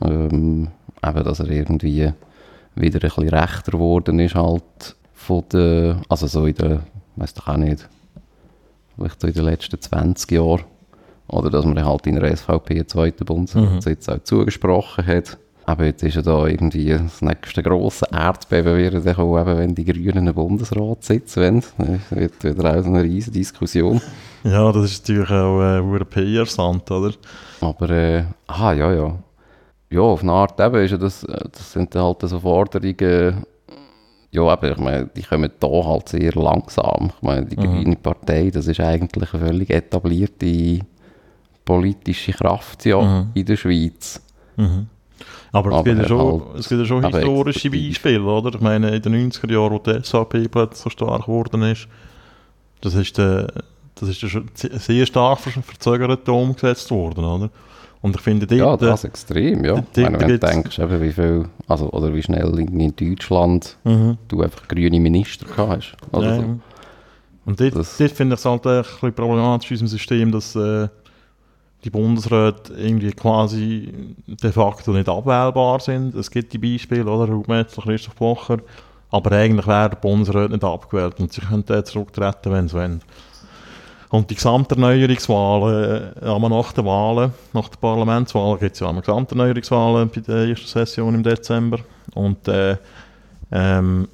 Ähm, 0.04 0.70
eben, 1.06 1.24
dass 1.24 1.40
er 1.40 1.50
irgendwie 1.50 2.12
wieder 2.76 2.98
ein 2.98 3.02
bisschen 3.02 3.30
rechter 3.30 3.72
geworden 3.72 4.20
ist 4.20 4.36
halt 4.36 4.96
von 5.14 5.44
der, 5.52 6.02
also 6.10 6.28
so 6.28 6.46
in 6.46 6.56
der, 6.56 6.82
weiß 7.16 7.34
doch 7.36 7.48
auch 7.48 7.58
nicht, 7.58 7.88
vielleicht 8.98 9.22
so 9.22 9.28
in 9.28 9.34
den 9.34 9.46
letzten 9.46 9.80
20 9.80 10.32
Jahren. 10.32 10.62
Oder 11.28 11.50
dass 11.50 11.66
man 11.66 11.84
halt 11.84 12.06
in 12.08 12.16
der 12.20 12.36
SVP 12.36 12.76
einen 12.76 12.88
zweiten 12.88 13.26
Bundesratssitz 13.26 14.08
auch 14.10 14.20
zugesprochen 14.24 15.06
hat. 15.08 15.38
aber 15.66 15.86
jetzt 15.86 16.04
ist 16.04 16.16
ja 16.16 16.22
da 16.22 16.46
irgendwie 16.46 16.90
das 16.90 17.22
nächste 17.24 17.64
grosse 17.64 18.06
Erdbeben 18.12 18.78
wird 18.78 19.04
dann 19.06 19.16
kommen, 19.16 19.42
eben 19.48 19.58
wenn 19.58 19.74
die 19.76 19.86
Grünen 19.86 20.28
im 20.28 20.34
Bundesrat 20.36 21.04
sitzen 21.04 21.64
wollen. 21.78 22.00
Das 22.10 22.20
wird 22.20 22.44
wieder 22.44 22.78
auch 22.78 22.84
so 22.84 22.90
eine 22.90 23.02
riesige 23.04 23.40
Diskussion. 23.40 24.00
Ja, 24.44 24.72
das 24.72 24.86
ist 24.86 25.08
natürlich 25.10 25.32
auch 25.32 25.60
äh, 25.62 25.80
ein 25.80 26.06
PR-Sand, 26.08 26.92
oder? 26.92 27.14
Aber, 27.62 27.90
äh, 27.90 28.24
aha, 28.46 28.74
ja, 28.74 28.94
ja. 28.94 29.16
Ja, 29.90 30.02
auf 30.02 30.22
eine 30.22 30.32
Art 30.34 30.60
eben 30.60 30.76
ist 30.84 30.92
ja 30.92 30.98
das, 30.98 31.24
äh, 31.24 31.46
das 31.52 31.72
sind 31.74 31.96
halt 31.96 32.22
so 32.22 32.40
Forderungen, 32.40 33.44
ja, 34.32 34.42
aber 34.44 34.72
ich 34.72 34.78
meine, 34.78 35.10
die 35.16 35.24
kommen 35.24 35.50
da 35.60 35.68
halt 35.68 36.10
sehr 36.10 36.34
langsam. 36.34 37.12
Ich 37.16 37.22
meine, 37.24 37.46
die 37.46 37.56
Mhm. 37.58 37.62
Grüne 37.84 37.96
Partei, 37.96 38.52
das 38.52 38.68
ist 38.68 38.82
eigentlich 38.82 39.34
eine 39.34 39.46
völlig 39.48 39.70
etablierte 39.72 40.82
politische 41.66 42.32
Kraft 42.34 42.86
ja, 42.86 43.02
Mhm. 43.02 43.28
in 43.34 43.46
der 43.46 43.58
Schweiz. 43.58 44.22
Mhm. 44.56 44.88
Aber, 45.52 45.70
es 45.72 45.76
Aber 45.76 45.84
gibt 45.86 46.02
ja 46.02 46.08
schon, 46.08 46.20
halt- 46.20 46.60
es 46.60 46.70
gibt 46.70 46.80
ja 46.82 46.86
schon 46.86 47.04
historische. 47.06 47.70
Beispiele, 47.70 48.22
oder? 48.24 48.54
Ich 48.54 48.62
meine, 48.62 48.96
in 48.96 49.02
den 49.02 49.14
90er 49.32 49.52
Jahren, 49.52 49.72
wo 49.74 49.80
die 49.80 50.04
SAP 50.04 50.48
plötzlich 50.50 50.82
so 50.84 50.90
stark 50.90 51.26
geworden 51.26 51.64
ist, 51.64 51.88
das 52.82 52.94
ist, 52.96 53.18
der, 53.18 53.48
das 53.96 54.10
ist 54.10 54.22
ja 54.22 54.30
sehr 54.78 55.06
stark 55.06 55.40
ver- 55.40 55.62
verzögert 55.62 56.28
umgesetzt 56.30 56.92
worden, 56.92 57.24
oder? 57.24 57.50
Und 58.02 58.16
ich 58.16 58.22
finde, 58.22 58.54
Ja, 58.56 58.66
dort, 58.66 58.82
das 58.84 59.04
extrem, 59.06 59.64
ja. 59.66 59.76
dort 59.76 59.98
Ich 59.98 60.04
meine, 60.04 60.20
wenn 60.20 60.28
du 60.28 60.38
denkst, 60.40 60.78
eben, 60.78 61.02
wie 61.02 61.12
viel, 61.12 61.46
also, 61.68 61.90
oder 61.92 62.14
wie 62.14 62.22
schnell 62.22 62.60
in, 62.60 62.94
Deutschland 62.96 63.78
mhm. 63.84 64.18
du 64.28 64.42
einfach 64.44 64.68
grüne 64.68 65.00
Minister 65.00 65.46
hast. 65.58 65.96
Also, 66.12 66.28
Ja. 66.28 66.36
so. 66.36 66.60
Und 67.46 67.60
dort, 67.60 67.76
Das- 67.76 67.98
dort 67.98 68.12
finde 68.12 68.34
ich 68.36 68.40
es 68.42 68.46
halt 68.46 68.68
ein 68.68 68.82
bisschen 68.84 69.14
problematisch 69.14 69.72
in 69.72 69.76
unserem 69.76 69.88
System, 69.88 70.32
dass 70.32 70.56
äh, 70.56 70.88
die 71.86 71.92
Bundesräte 71.92 72.74
irgendwie 72.74 73.12
quasi 73.12 73.94
de 74.26 74.52
facto 74.52 74.92
nicht 74.92 75.08
abwählbar 75.08 75.80
sind. 75.80 76.16
Es 76.16 76.32
gibt 76.32 76.52
die 76.52 76.58
Beispiele, 76.58 77.06
oder? 77.06 77.32
Raummetzler, 77.32 77.84
Christoph 77.84 78.16
Blocher. 78.16 78.58
Aber 79.12 79.32
eigentlich 79.32 79.68
wäre 79.68 79.92
der 79.92 79.98
Bundesrat 79.98 80.50
nicht 80.50 80.64
abgewählt 80.64 81.20
und 81.20 81.32
sie 81.32 81.42
könnten 81.42 81.86
zurücktreten, 81.86 82.52
wenn 82.52 82.68
sie 82.68 82.76
wollen. 82.76 83.02
Und 84.10 84.30
die 84.30 84.36
Gesamterneuerungswahlen, 84.36 86.14
äh, 86.22 86.26
aber 86.26 86.50
nach 86.50 86.72
den 86.74 86.86
Wahlen, 86.86 87.34
nach 87.54 87.70
den 87.70 87.80
Parlamentswahlen 87.80 88.60
gibt 88.60 88.74
es 88.74 88.80
ja 88.80 88.88
auch 88.88 89.00
Gesamterneuerungswahlen 89.00 90.10
bei 90.10 90.22
der 90.22 90.48
ersten 90.48 90.68
Session 90.68 91.16
im 91.16 91.24
Dezember. 91.24 91.80
Und 92.14 92.48
äh, 92.48 92.78
ähm, 93.52 94.08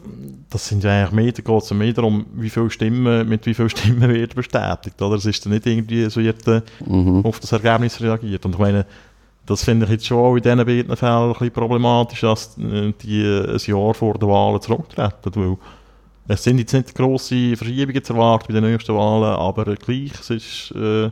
das 0.49 0.67
sind 0.67 0.83
ja 0.83 0.91
eigentlich 0.91 1.11
mehr, 1.11 1.31
da 1.31 1.41
geht 1.41 1.63
es 1.63 1.69
ja 1.69 1.75
mehr 1.75 1.93
darum, 1.93 2.25
wie 2.35 2.49
viele 2.49 2.69
Stimmen, 2.69 3.27
mit 3.29 3.45
wie 3.45 3.53
vielen 3.53 3.69
Stimmen 3.69 4.09
wird 4.09 4.35
bestätigt. 4.35 5.01
Oder? 5.01 5.15
Es 5.15 5.25
ist 5.25 5.45
dann 5.45 5.53
nicht 5.53 5.65
irgendwie, 5.65 6.01
es 6.03 6.17
wird 6.17 6.47
äh, 6.47 6.61
Mhm. 6.85 7.25
auf 7.25 7.39
das 7.39 7.51
Ergebnis 7.51 8.01
reagiert. 8.01 8.45
Und 8.45 8.53
ich 8.53 8.59
meine, 8.59 8.85
das 9.45 9.63
finde 9.63 9.85
ich 9.85 9.91
jetzt 9.93 10.05
schon 10.05 10.17
auch 10.19 10.35
in 10.35 10.43
diesen 10.43 10.57
beiden 10.65 10.95
Fällen 10.95 11.23
ein 11.27 11.31
bisschen 11.33 11.51
problematisch, 11.51 12.21
dass 12.21 12.57
äh, 12.57 12.93
die 13.01 13.21
äh, 13.23 13.51
ein 13.53 13.57
Jahr 13.65 13.93
vor 13.93 14.13
der 14.15 14.27
Wahlen 14.27 14.61
zurücktreten. 14.61 15.33
Weil 15.33 15.57
es 16.27 16.43
sind 16.43 16.59
jetzt 16.59 16.73
nicht 16.73 16.93
grosse 16.93 17.55
Verschiebungen 17.55 18.03
zu 18.03 18.13
erwarten 18.13 18.45
bei 18.53 18.59
den 18.59 18.69
nächsten 18.71 18.95
Wahlen, 18.95 19.35
aber 19.35 19.65
gleich, 19.75 20.11
es 20.19 20.29
ist, 20.29 20.71
äh, 20.75 21.09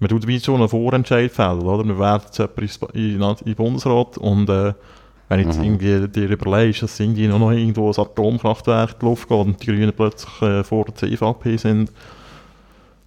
man 0.00 0.08
tut 0.08 0.26
wie 0.26 0.38
so 0.38 0.54
einen 0.54 0.68
Vorentscheid 0.68 1.30
fällen, 1.30 1.60
oder? 1.60 1.84
Man 1.84 1.98
wählt 1.98 2.22
jetzt 2.24 2.38
jemanden 2.94 3.44
in 3.44 3.44
den 3.44 3.54
Bundesrat 3.54 4.18
und 4.18 4.48
äh, 4.48 4.72
wenn 5.30 5.40
jetzt 5.40 5.58
Mhm. 5.58 5.64
irgendwie 5.64 6.08
dir 6.08 6.28
überlegst, 6.28 6.82
dass 6.82 7.00
irgendwie 7.00 7.26
noch 7.28 7.38
noch 7.38 7.52
irgendwo 7.52 7.88
ein 7.90 7.98
Atomkraftwerk 7.98 8.90
in 8.92 8.98
die 9.00 9.04
Luft 9.06 9.28
geht 9.28 9.38
und 9.38 9.62
die 9.62 9.66
Grünen 9.66 9.92
plötzlich 9.96 10.42
äh, 10.42 10.62
vor 10.62 10.84
der 10.84 10.94
CVP 10.96 11.56
sind, 11.56 11.90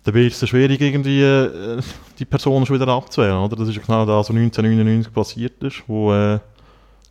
dann 0.06 0.14
wird 0.16 0.34
es 0.34 0.50
schwierig, 0.50 0.82
irgendwie 0.82 1.22
äh, 1.22 1.80
die 2.18 2.26
Person 2.26 2.66
schon 2.66 2.80
wieder 2.80 2.88
abzuwählen. 2.92 3.38
Oder? 3.38 3.56
Das 3.56 3.68
ist 3.70 3.76
ja 3.76 3.82
genau 3.86 4.06
das, 4.06 4.30
was 4.30 4.36
1999 4.36 5.14
passiert 5.14 5.62
ist, 5.64 5.84
wo 5.88 6.12
äh, 6.14 6.40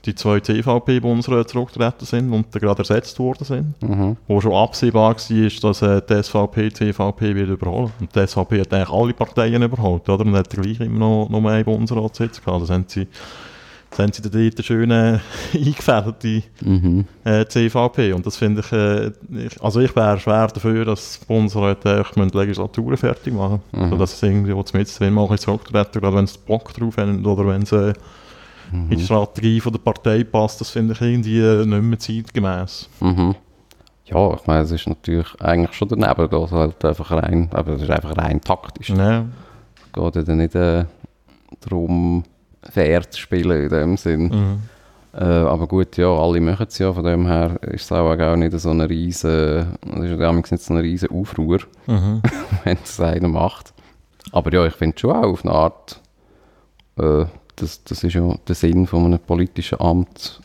die 0.05 0.14
zwei 0.16 0.40
CVP-Bundesräte 0.40 1.46
zurückgetreten 1.46 2.05
sind 2.07 2.33
und 2.33 2.51
gerade 2.51 2.81
ersetzt 2.81 3.18
worden 3.20 3.44
sind. 3.44 3.83
Mhm. 3.83 4.16
Wo 4.27 4.40
schon 4.40 4.53
absehbar 4.53 5.14
war, 5.14 5.51
dass 5.70 5.83
äh, 5.83 6.03
die 6.09 6.22
SVP 6.22 6.68
die 6.70 6.75
CVP 6.75 7.35
wird 7.37 7.51
überholen. 7.51 7.92
Und 8.01 8.14
die 8.14 8.27
SVP 8.27 8.61
hat 8.62 8.72
eigentlich 8.75 8.90
alle 8.90 9.12
Parteien 9.14 9.62
überholt, 9.62 10.09
oder? 10.09 10.25
Und 10.27 10.35
hat 10.35 10.51
gleich 10.51 10.81
immer 10.81 10.98
noch, 10.98 11.29
noch 11.31 11.40
mehr 11.40 11.62
Bundesratssitz 11.64 12.42
gehabt. 12.44 12.62
Das 12.62 12.70
haben 12.70 12.85
sie, 12.88 13.07
das 13.92 13.98
haben 13.98 14.12
sie 14.12 14.22
dort 14.22 14.64
schön 14.64 14.90
äh, 14.90 15.18
eingefädelt, 15.52 16.22
die 16.22 16.42
Mhm. 16.64 17.05
äh, 17.24 17.44
CVP. 17.44 18.14
Und 18.14 18.24
das 18.26 18.37
finde 18.37 18.62
ich, 18.62 18.72
äh, 18.72 19.09
ich, 19.46 19.62
also 19.62 19.81
ich 19.81 19.94
wäre 19.94 20.18
schwer 20.18 20.46
dafür, 20.46 20.87
dass 20.87 21.20
die 21.20 21.26
Bundesräte 21.26 22.00
echt 22.00 22.16
die 22.16 22.38
Legislaturen 22.38 22.96
fertig 22.96 23.35
machen. 23.35 23.61
Mhm. 23.72 23.83
Also, 23.83 23.96
dass 23.98 24.14
es 24.14 24.22
irgendwie, 24.22 24.55
wo 24.55 24.64
mit 24.72 24.98
drin 24.98 25.12
mal 25.12 25.28
ein 25.31 25.38
zurücktreten, 25.38 26.00
gerade 26.00 26.16
wenn 26.16 26.26
sie 26.26 26.38
Bock 26.46 26.72
drauf 26.72 26.96
haben 26.96 27.24
oder 27.26 27.46
wenn 27.46 27.62
es 27.62 27.72
äh, 27.72 27.92
in 28.72 28.88
die 28.88 29.05
Strategie 29.05 29.61
von 29.61 29.72
der 29.72 29.81
Partei 29.81 30.24
passt, 30.24 30.62
das 30.62 30.70
finde 30.70 30.94
ich 30.94 31.00
irgendwie 31.02 31.40
äh, 31.40 31.66
nicht 31.66 31.83
mehr 31.83 31.98
zeitgemäß. 31.98 32.88
Mhm. 33.00 33.35
Ja, 34.07 34.35
ich 34.35 34.46
meine, 34.46 34.62
es 34.62 34.70
ist 34.70 34.88
natürlich 34.88 35.28
eigentlich 35.40 35.74
schon 35.74 35.88
daneben, 35.88 36.28
da 36.31 36.50
halt 36.50 36.83
einfach 36.83 37.11
rein, 37.11 37.50
aber 37.52 37.72
es 37.74 37.83
ist 37.83 37.90
einfach 37.90 38.16
rein 38.16 38.40
taktisch. 38.40 38.88
Es 38.88 38.96
geht 38.96 40.16
ja 40.16 40.22
dann 40.22 40.38
nicht 40.38 40.55
äh, 40.55 40.87
darum, 41.61 42.24
fair 42.70 43.09
zu 43.11 43.20
spielen 43.20 43.62
in 43.64 43.68
dem 43.68 43.96
Sinn. 43.96 44.22
Mhm. 44.25 44.59
Äh, 45.14 45.25
aber 45.25 45.66
gut, 45.66 45.96
ja, 45.98 46.09
alle 46.09 46.40
machen 46.40 46.66
es 46.68 46.79
ja, 46.79 46.90
von 46.92 47.05
dem 47.05 47.27
her 47.27 47.59
ist 47.62 47.85
es 47.85 47.92
auch, 47.92 48.18
auch 48.18 48.37
nicht 48.37 48.59
so 48.59 48.70
eine 48.70 48.88
riesen, 48.88 49.77
es 49.94 50.05
ist 50.05 50.11
ja 50.11 50.16
damals 50.16 50.51
nicht 50.51 50.62
so 50.64 50.72
eine 50.72 50.83
riesen 50.83 51.11
Aufruhr, 51.11 51.59
Mhm. 51.87 52.22
wenn 52.64 52.79
es 52.83 52.98
einer 53.01 53.29
macht. 53.29 53.75
Aber 54.33 54.51
ja, 54.53 54.64
ich 54.66 54.72
finde 54.75 54.98
schon 54.98 55.11
auch 55.12 55.25
auf 55.25 55.44
eine 55.44 55.53
Art, 55.55 56.01
äh, 56.98 57.27
das, 57.57 57.85
das 57.85 58.03
ist 58.05 58.14
ja 58.14 58.35
der 58.48 58.55
Sinn 58.55 58.87
von 58.87 59.05
einem 59.05 59.18
politischen 59.18 59.81
Amt, 59.81 60.40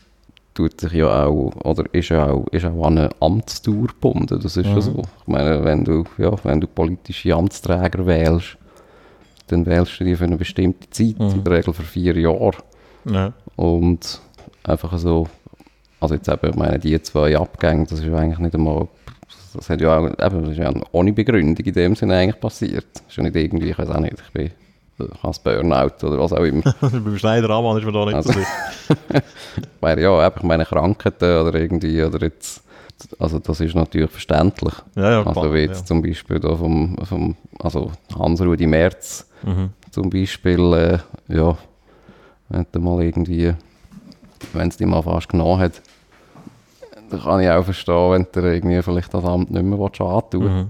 tut 0.53 0.81
sich 0.81 0.91
ja 0.93 1.25
auch, 1.25 1.53
oder 1.63 1.85
ist 1.93 2.09
ja 2.09 2.29
auch, 2.29 2.47
ist 2.51 2.65
auch 2.65 2.85
an 2.87 2.97
eine 2.97 3.09
Amtsdauer 3.21 3.87
gebunden, 3.87 4.39
das 4.41 4.57
ist 4.57 4.65
ja 4.65 4.75
Mhm. 4.75 4.81
so. 4.81 5.01
Ich 5.21 5.27
meine, 5.27 5.63
wenn 5.63 5.85
du, 5.85 6.03
ja, 6.17 6.33
wenn 6.43 6.59
du 6.59 6.67
politische 6.67 7.33
Amtsträger 7.35 8.05
wählst, 8.05 8.57
dann 9.47 9.65
wählst 9.65 9.99
du 9.99 10.03
die 10.03 10.15
für 10.15 10.25
eine 10.25 10.37
bestimmte 10.37 10.89
Zeit, 10.89 11.19
Mhm. 11.19 11.29
in 11.29 11.43
der 11.43 11.53
Regel 11.53 11.73
für 11.73 11.83
vier 11.83 12.17
Jahre. 12.17 12.51
Ja. 13.05 13.33
Und 13.55 14.19
einfach 14.63 14.97
so, 14.97 15.27
also 15.99 16.15
jetzt 16.15 16.27
eben, 16.29 16.49
ich 16.49 16.55
meine, 16.55 16.79
die 16.79 17.01
zwei 17.01 17.37
Abgänge, 17.37 17.85
das 17.89 17.99
ist 17.99 18.05
ja 18.05 18.15
eigentlich 18.15 18.39
nicht 18.39 18.55
einmal, 18.55 18.87
das 19.53 19.69
hat 19.69 19.81
ja 19.81 19.97
auch, 19.97 20.05
eben, 20.05 20.41
das 20.43 20.49
ist 20.51 20.57
ja 20.57 20.71
ohne 20.91 21.13
Begründung 21.13 21.65
in 21.65 21.73
dem 21.73 21.95
Sinne 21.95 22.15
eigentlich 22.15 22.39
passiert. 22.39 22.85
Das 22.93 23.03
ist 23.09 23.15
ja 23.17 23.23
nicht 23.23 23.35
irgendwie, 23.35 23.69
ich 23.71 23.77
weiß 23.77 23.89
auch 23.89 23.99
nicht, 23.99 24.15
ich 24.25 24.31
bin, 24.33 24.51
ich 24.99 25.23
habe 25.23 25.37
Burnout 25.43 26.05
oder 26.05 26.19
was 26.19 26.33
auch 26.33 26.43
immer. 26.43 26.63
Beim 26.81 27.17
Schneider 27.17 27.49
Amann 27.51 27.77
ist 27.77 27.85
man 27.85 27.93
da 27.93 28.05
nicht 28.05 28.15
Also-. 28.15 28.31
Weil 29.79 29.99
ja, 29.99 30.27
ich 30.27 30.43
meine 30.43 30.65
Krankheiten 30.65 31.41
oder 31.47 31.53
irgendwie, 31.55 32.03
oder 32.03 32.21
jetzt, 32.21 32.63
also 33.19 33.39
das 33.39 33.59
ist 33.59 33.75
natürlich 33.75 34.09
verständlich. 34.11 34.73
Ja, 34.95 35.11
ja, 35.11 35.17
Also 35.19 35.31
klar, 35.41 35.53
wie 35.53 35.59
jetzt 35.59 35.87
zum 35.87 36.01
Beispiel 36.01 36.39
da 36.39 36.55
vom, 36.55 36.95
vom 37.03 37.35
also 37.59 37.91
Hans-Rudi 38.17 38.67
Merz 38.67 39.26
ja. 39.26 39.26
Mhm. 39.43 39.69
zum 39.91 40.09
Beispiel, 40.09 40.73
äh, 40.73 40.99
ja, 41.27 41.57
wenn 42.49 42.65
du 42.71 42.79
mal 42.79 43.03
irgendwie, 43.03 43.53
wenn 44.53 44.69
es 44.69 44.77
dich 44.77 44.87
mal 44.87 45.01
fast 45.01 45.29
genommen 45.29 45.59
hat, 45.59 45.81
dann 47.09 47.21
kann 47.21 47.41
ich 47.41 47.49
auch 47.49 47.63
verstehen, 47.63 48.11
wenn 48.11 48.27
du 48.31 48.41
dir 48.41 48.53
irgendwie 48.53 48.81
vielleicht 48.81 49.13
das 49.13 49.23
Amt 49.23 49.51
nicht 49.51 49.63
mehr 49.63 49.79
willst 49.79 50.01
antun 50.01 50.41
willst. 50.41 50.55
Mhm. 50.55 50.67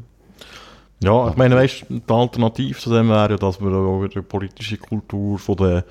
Ja, 1.00 1.30
ich 1.30 1.36
meine, 1.36 1.56
weißt, 1.56 1.86
die 1.90 2.02
Alternative 2.08 2.80
zu 2.80 2.92
dem 2.92 3.10
wäre 3.10 3.32
ja, 3.32 3.38
dass 3.38 3.62
wir 3.62 3.72
auch 3.72 4.02
wieder 4.02 4.16
eine 4.16 4.24
politische 4.24 4.78
Kultur 4.78 5.38
von 5.38 5.56
der 5.58 5.84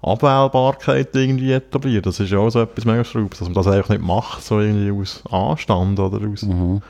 Abwählbarkeit 0.00 1.14
irgendwie 1.14 1.52
etablieren. 1.52 2.02
Das 2.02 2.20
ist 2.20 2.30
ja 2.30 2.38
auch 2.38 2.48
so 2.48 2.62
etwas 2.62 2.84
mega 2.86 3.04
Schraubes, 3.04 3.38
dass 3.38 3.48
man 3.48 3.54
das 3.54 3.66
einfach 3.66 3.90
nicht 3.90 4.02
macht, 4.02 4.42
so 4.42 4.60
irgendwie 4.60 4.90
aus 4.90 5.22
Anstand 5.30 5.98
oder 5.98 6.26
aus... 6.26 6.42
Mhm. 6.42 6.80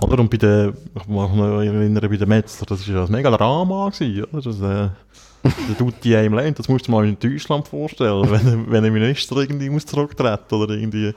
Oder? 0.00 0.18
Und 0.18 0.30
bei 0.30 0.36
der, 0.36 0.72
ich 0.96 1.06
mich 1.06 1.18
erinnern, 1.18 1.94
bei 2.00 2.16
den 2.16 2.28
Metzler, 2.28 2.66
das 2.66 2.88
war 2.88 2.94
ja 2.94 3.04
ein 3.04 3.12
mega 3.12 3.30
Drama, 3.30 3.90
gewesen, 3.90 4.24
oder? 4.24 4.42
Das, 4.42 4.60
äh, 4.60 4.88
der 5.68 5.78
tut 5.78 5.94
die 6.04 6.16
einem 6.16 6.34
leid, 6.34 6.58
das 6.58 6.68
musst 6.68 6.86
du 6.86 6.92
mal 6.92 7.04
in 7.06 7.18
Deutschland 7.18 7.66
vorstellen, 7.68 8.30
wenn, 8.30 8.70
wenn 8.70 8.84
ein 8.84 8.92
Minister 8.92 9.36
irgendwie 9.36 9.70
muss 9.70 9.86
zurücktreten 9.86 10.54
oder 10.54 10.74
irgendwie... 10.74 11.12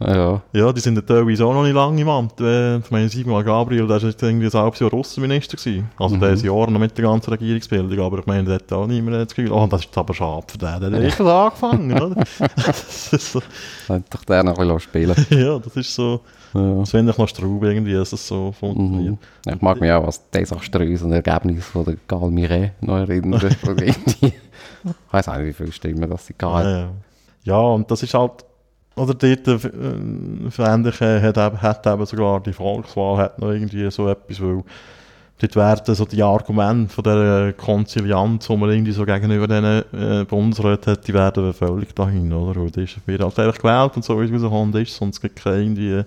Ja, 0.00 0.42
Ja, 0.52 0.72
die 0.72 0.80
sind 0.80 0.96
ja 0.96 1.02
teilweise 1.02 1.46
auch 1.46 1.54
noch 1.54 1.62
nicht 1.62 1.72
lange 1.74 2.00
im 2.00 2.08
Amt. 2.08 2.40
Äh, 2.40 2.78
Ich 2.78 2.90
meine, 2.90 3.08
Simon 3.08 3.44
Gabriel, 3.44 3.86
der 3.86 4.02
war 4.02 4.08
jetzt 4.08 4.22
irgendwie 4.22 4.46
ein 4.46 4.52
halbes 4.52 4.80
Jahr 4.80 4.92
Außenminister. 4.92 5.56
gewesen. 5.56 5.88
Also 5.98 6.16
Mhm. 6.16 6.20
der 6.20 6.30
ist 6.32 6.42
Jahr 6.42 6.70
noch 6.70 6.80
mit 6.80 6.98
der 6.98 7.04
ganzen 7.04 7.30
Regierungsbildung, 7.30 8.00
aber 8.04 8.18
ich 8.18 8.26
meine, 8.26 8.44
der 8.44 8.54
hat 8.56 8.72
auch 8.72 8.86
niemand 8.86 9.16
das 9.16 9.34
Gefühl, 9.34 9.52
oh, 9.52 9.66
das 9.68 9.82
ist 9.84 9.96
aber 9.96 10.12
schade 10.12 10.44
für 10.48 10.58
den, 10.58 10.80
der 10.80 10.90
hat 10.90 11.02
echt 11.04 11.20
angefangen, 11.20 11.92
oder? 11.92 12.24
so, 12.74 13.40
hätte 13.86 14.04
ich 14.18 14.24
den 14.26 14.46
noch 14.46 14.58
ein 14.58 14.66
bisschen 14.68 14.80
spielen 14.80 15.26
ja, 15.30 15.58
das 15.60 15.76
ist 15.76 15.94
so, 15.94 16.20
ja. 16.54 16.74
das 16.80 16.90
finde 16.90 17.12
ich 17.12 17.18
noch 17.18 17.28
Straub 17.28 17.62
irgendwie, 17.64 17.92
dass 17.94 18.12
es 18.12 18.26
so 18.26 18.52
funktioniert. 18.52 19.18
Mhm. 19.46 19.52
Ich 19.52 19.60
mag 19.62 19.80
mich 19.80 19.90
auch 19.90 20.00
an 20.00 20.06
das 20.06 20.30
desaströse 20.30 21.12
Ergebnis 21.14 21.64
von 21.66 21.84
der 21.84 21.96
Gal 22.06 22.30
Miret 22.30 22.80
noch 22.82 22.98
erinnern. 22.98 23.40
Und 23.66 23.82
ich 23.82 23.96
weiß 25.10 25.28
auch 25.28 25.36
nicht, 25.38 25.46
wie 25.48 25.52
viele 25.52 25.72
Stimmen 25.72 26.08
das 26.08 26.26
sie 26.26 26.34
Ja, 26.40 26.48
gehabt 26.48 26.66
ja. 26.66 26.90
ja, 27.44 27.60
und 27.60 27.90
das 27.90 28.02
ist 28.02 28.14
halt, 28.14 28.44
oder 28.96 29.14
dort, 29.14 29.48
äh, 29.48 29.54
äh, 29.54 31.20
hat, 31.20 31.36
eben- 31.38 31.62
hat 31.62 31.86
eben 31.86 32.06
sogar 32.06 32.40
die 32.40 32.52
Volkswahl 32.52 33.18
hat 33.18 33.38
noch 33.38 33.50
irgendwie 33.50 33.90
so 33.90 34.08
etwas, 34.08 34.40
weil 34.40 34.62
dort 35.40 35.56
werden 35.56 35.94
so 35.94 36.04
die 36.04 36.22
Argumente 36.22 36.92
von 36.94 37.04
der 37.04 37.52
Konzilianz, 37.54 38.46
die 38.46 38.56
man 38.56 38.70
irgendwie 38.70 38.92
so 38.92 39.04
gegenüber 39.04 39.48
diesen 39.48 40.20
äh, 40.22 40.24
Bundesräten 40.24 40.92
hat, 40.92 41.06
die 41.08 41.14
werden 41.14 41.52
völlig 41.52 41.94
dahin, 41.94 42.32
oder? 42.32 42.60
Und 42.60 42.76
das 42.76 42.90
wird 43.06 43.20
halt 43.22 43.38
einfach 43.38 43.58
gewählt 43.60 43.92
und 43.96 44.04
so 44.04 44.20
wie 44.20 44.26
es 44.26 44.32
rausgekommen 44.32 44.82
ist, 44.82 44.96
sonst 44.96 45.20
gibt 45.20 45.38
es 45.38 45.44
keine 45.44 45.62
irgendwie, 45.62 46.02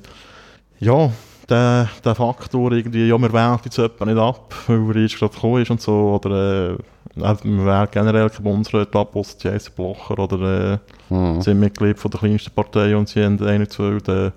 ja, 0.80 1.12
der, 1.50 1.90
der 2.04 2.16
Faktor 2.16 2.72
irgendwie, 2.72 3.08
ja, 3.08 3.18
wir 3.18 3.32
wählen 3.34 3.60
jetzt 3.64 3.78
jemanden 3.78 4.06
nicht 4.06 4.18
ab, 4.18 4.54
weil 4.68 4.96
er 4.98 5.02
jetzt 5.04 5.18
gerade 5.18 5.34
gekommen 5.34 5.62
ist 5.62 5.72
und 5.72 5.82
so, 5.82 6.20
oder 6.22 6.74
äh, 6.74 6.78
wir 7.16 7.66
wählen 7.66 7.88
generell 7.92 8.30
kein 8.30 8.44
Bundesrat 8.44 8.96
ab, 8.96 9.14
die 9.14 9.50
heißen 9.50 9.74
Blocher, 9.76 10.20
oder 10.20 10.74
äh, 10.74 10.78
Mhm. 11.10 11.42
sind 11.42 11.60
Mitglied 11.62 11.98
von 11.98 12.12
der 12.12 12.20
kleinsten 12.20 12.52
Partei 12.52 12.94
und 12.96 13.08
sie 13.08 13.24
haben 13.24 13.42
einen, 13.42 13.70
zwei, 13.70 13.98
dann, 14.04 14.34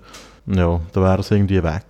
ja, 0.47 0.79
dann 0.93 1.03
wären 1.03 1.21
sie 1.21 1.35
irgendwie 1.35 1.61
weg. 1.61 1.83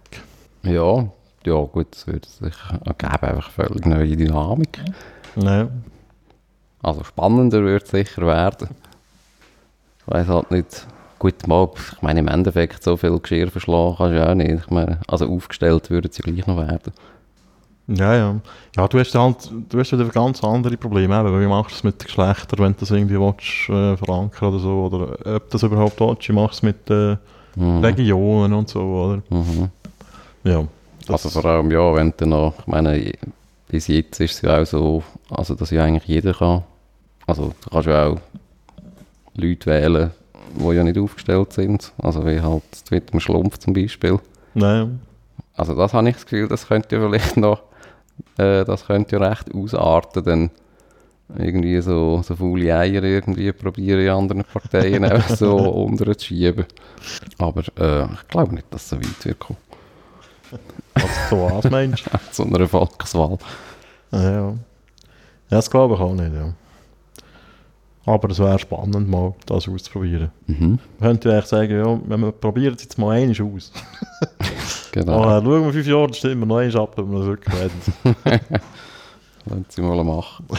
Ja, 0.63 1.05
ja 1.45 1.53
gut, 1.65 1.95
es 1.95 2.07
würde 2.07 2.27
sich 2.27 2.53
ergeben, 2.83 3.21
einfach 3.21 3.51
völlig 3.51 3.85
neue 3.85 4.17
Dynamik. 4.17 4.79
Ja. 5.35 5.67
Also 6.81 7.03
spannender 7.03 7.63
wird 7.63 7.83
es 7.83 7.91
sicher 7.91 8.25
werden. 8.25 8.69
Ich 9.99 10.11
weiß 10.11 10.27
halt 10.27 10.49
nicht, 10.49 10.87
gut, 11.21 11.47
mal, 11.47 11.69
ich 11.75 12.01
meine 12.01 12.19
im 12.19 12.27
Endeffekt 12.27 12.84
so 12.84 12.97
viel 12.97 13.19
Geschirr 13.19 13.51
verschlagen 13.51 13.95
kannst 13.95 14.17
du 14.17 14.27
auch 14.27 14.34
nicht. 14.34 14.51
Ich 14.51 14.71
meine, 14.71 14.99
also 15.07 15.27
aufgestellt 15.27 15.91
würden 15.91 16.12
sie 16.12 16.23
gleich 16.23 16.47
noch 16.47 16.57
werden. 16.57 16.91
Ja, 17.88 18.15
ja. 18.15 18.36
Ja, 18.75 18.88
du 18.88 18.99
hast 18.99 19.13
halt, 19.13 19.51
du 19.69 19.79
hast 19.79 19.91
wieder 19.91 20.05
ganz 20.05 20.43
andere 20.43 20.77
Probleme, 20.77 21.19
eben, 21.19 21.41
wie 21.41 21.45
machst 21.45 21.71
du 21.71 21.75
es 21.75 21.84
mit 21.84 22.01
den 22.01 22.05
Geschlechtern, 22.07 22.60
wenn 22.60 22.73
du 22.73 22.79
das 22.79 22.89
irgendwie 22.91 23.19
willst, 23.19 23.69
äh, 23.69 23.97
verankern 23.97 24.49
oder 24.49 24.60
so, 24.60 24.86
oder 24.86 25.36
ob 25.36 25.49
das 25.51 25.62
überhaupt 25.62 25.99
willst, 25.99 26.27
wie 26.27 26.34
machst 26.34 26.63
du 26.63 26.67
es 26.67 26.73
mit 26.73 26.89
den 26.89 27.17
Mhm. 27.55 27.84
Regionen 27.84 28.53
und 28.53 28.69
so, 28.69 28.79
oder? 28.81 29.21
Mhm. 29.29 29.69
Ja. 30.43 30.65
Also 31.07 31.29
vor 31.29 31.45
allem, 31.45 31.69
ja, 31.69 31.93
wenn 31.93 32.13
du 32.17 32.25
noch, 32.25 32.53
ich 32.60 32.67
meine, 32.67 33.12
bis 33.67 33.88
jetzt 33.88 34.19
ist 34.21 34.36
es 34.36 34.41
ja 34.41 34.60
auch 34.62 34.65
so, 34.65 35.03
also 35.29 35.53
dass 35.55 35.69
ja 35.69 35.84
eigentlich 35.84 36.05
jeder 36.05 36.34
kann, 36.34 36.63
also 37.27 37.51
du 37.63 37.69
kannst 37.69 37.88
ja 37.88 38.07
auch 38.07 38.17
Leute 39.36 39.65
wählen, 39.69 40.12
die 40.57 40.75
ja 40.75 40.83
nicht 40.83 40.97
aufgestellt 40.97 41.53
sind, 41.53 41.91
also 42.01 42.25
wie 42.25 42.41
halt 42.41 42.63
mit 42.89 43.11
dem 43.11 43.19
Schlumpf 43.19 43.57
zum 43.57 43.73
Beispiel. 43.73 44.19
Nein. 44.53 45.01
Also 45.55 45.75
das 45.75 45.93
habe 45.93 46.09
ich 46.09 46.15
das 46.15 46.25
Gefühl, 46.25 46.47
das 46.47 46.67
könnte 46.67 46.95
ja 46.95 47.01
vielleicht 47.01 47.37
noch, 47.37 47.61
äh, 48.37 48.63
das 48.65 48.85
könnte 48.85 49.17
ja 49.17 49.27
recht 49.27 49.53
ausarten, 49.53 50.23
dann 50.23 50.49
irgendwie 51.37 51.79
so, 51.81 52.21
so 52.23 52.35
faule 52.35 52.75
Eier 52.75 53.03
irgendwie 53.03 53.51
probieren 53.51 54.01
in 54.01 54.09
anderen 54.09 54.43
Parteien 54.43 55.03
einfach 55.05 55.35
so 55.35 55.55
unter 55.55 56.17
zu 56.17 56.25
schieben. 56.27 56.65
Aber 57.37 57.63
äh, 57.79 58.05
ich 58.05 58.27
glaube 58.27 58.55
nicht, 58.55 58.67
dass 58.73 58.83
es 58.83 58.89
so 58.89 58.97
weit 58.97 59.25
wird 59.25 59.39
kommen, 59.39 59.59
Also 60.93 61.07
so 61.29 61.51
was 61.53 61.71
meinst 61.71 62.03
zu 62.31 62.43
einer 62.45 62.67
Volkswahl. 62.67 63.37
du? 64.11 64.17
Ja, 64.17 64.53
das 65.49 65.69
glaube 65.69 65.95
ich 65.95 65.99
auch 66.01 66.13
nicht, 66.13 66.33
ja. 66.33 66.53
Aber 68.12 68.30
es 68.30 68.39
wäre 68.39 68.60
spannend, 68.60 69.10
mal 69.10 69.34
das 69.45 69.69
auszuprobieren. 69.69 70.32
Mhm. 70.47 70.80
Man 71.00 71.10
könnte 71.10 71.32
eigentlich 71.32 71.45
sagen, 71.45 71.71
ja, 71.71 72.00
wenn 72.06 72.19
wir 72.19 72.32
probieren 72.34 72.76
es 72.76 72.84
jetzt 72.84 72.97
mal 72.97 73.12
einmal 73.12 73.54
aus. 73.56 73.71
Genau, 74.93 75.24
Aber 75.24 75.41
schauen 75.41 75.63
wir 75.63 75.71
fünf 75.71 75.88
Jahre, 75.88 76.08
dann 76.08 76.13
stimmen 76.13 76.41
wir 76.41 76.45
noch 76.47 76.58
einmal 76.58 76.84
ab, 76.84 76.97
ob 76.97 77.10
wir 77.10 77.19
das 77.19 77.28
wirklich 77.28 77.56
werden. 77.58 78.52
wollen 79.45 79.65
sie 79.69 79.82
mal 79.82 80.04
machen. 80.04 80.45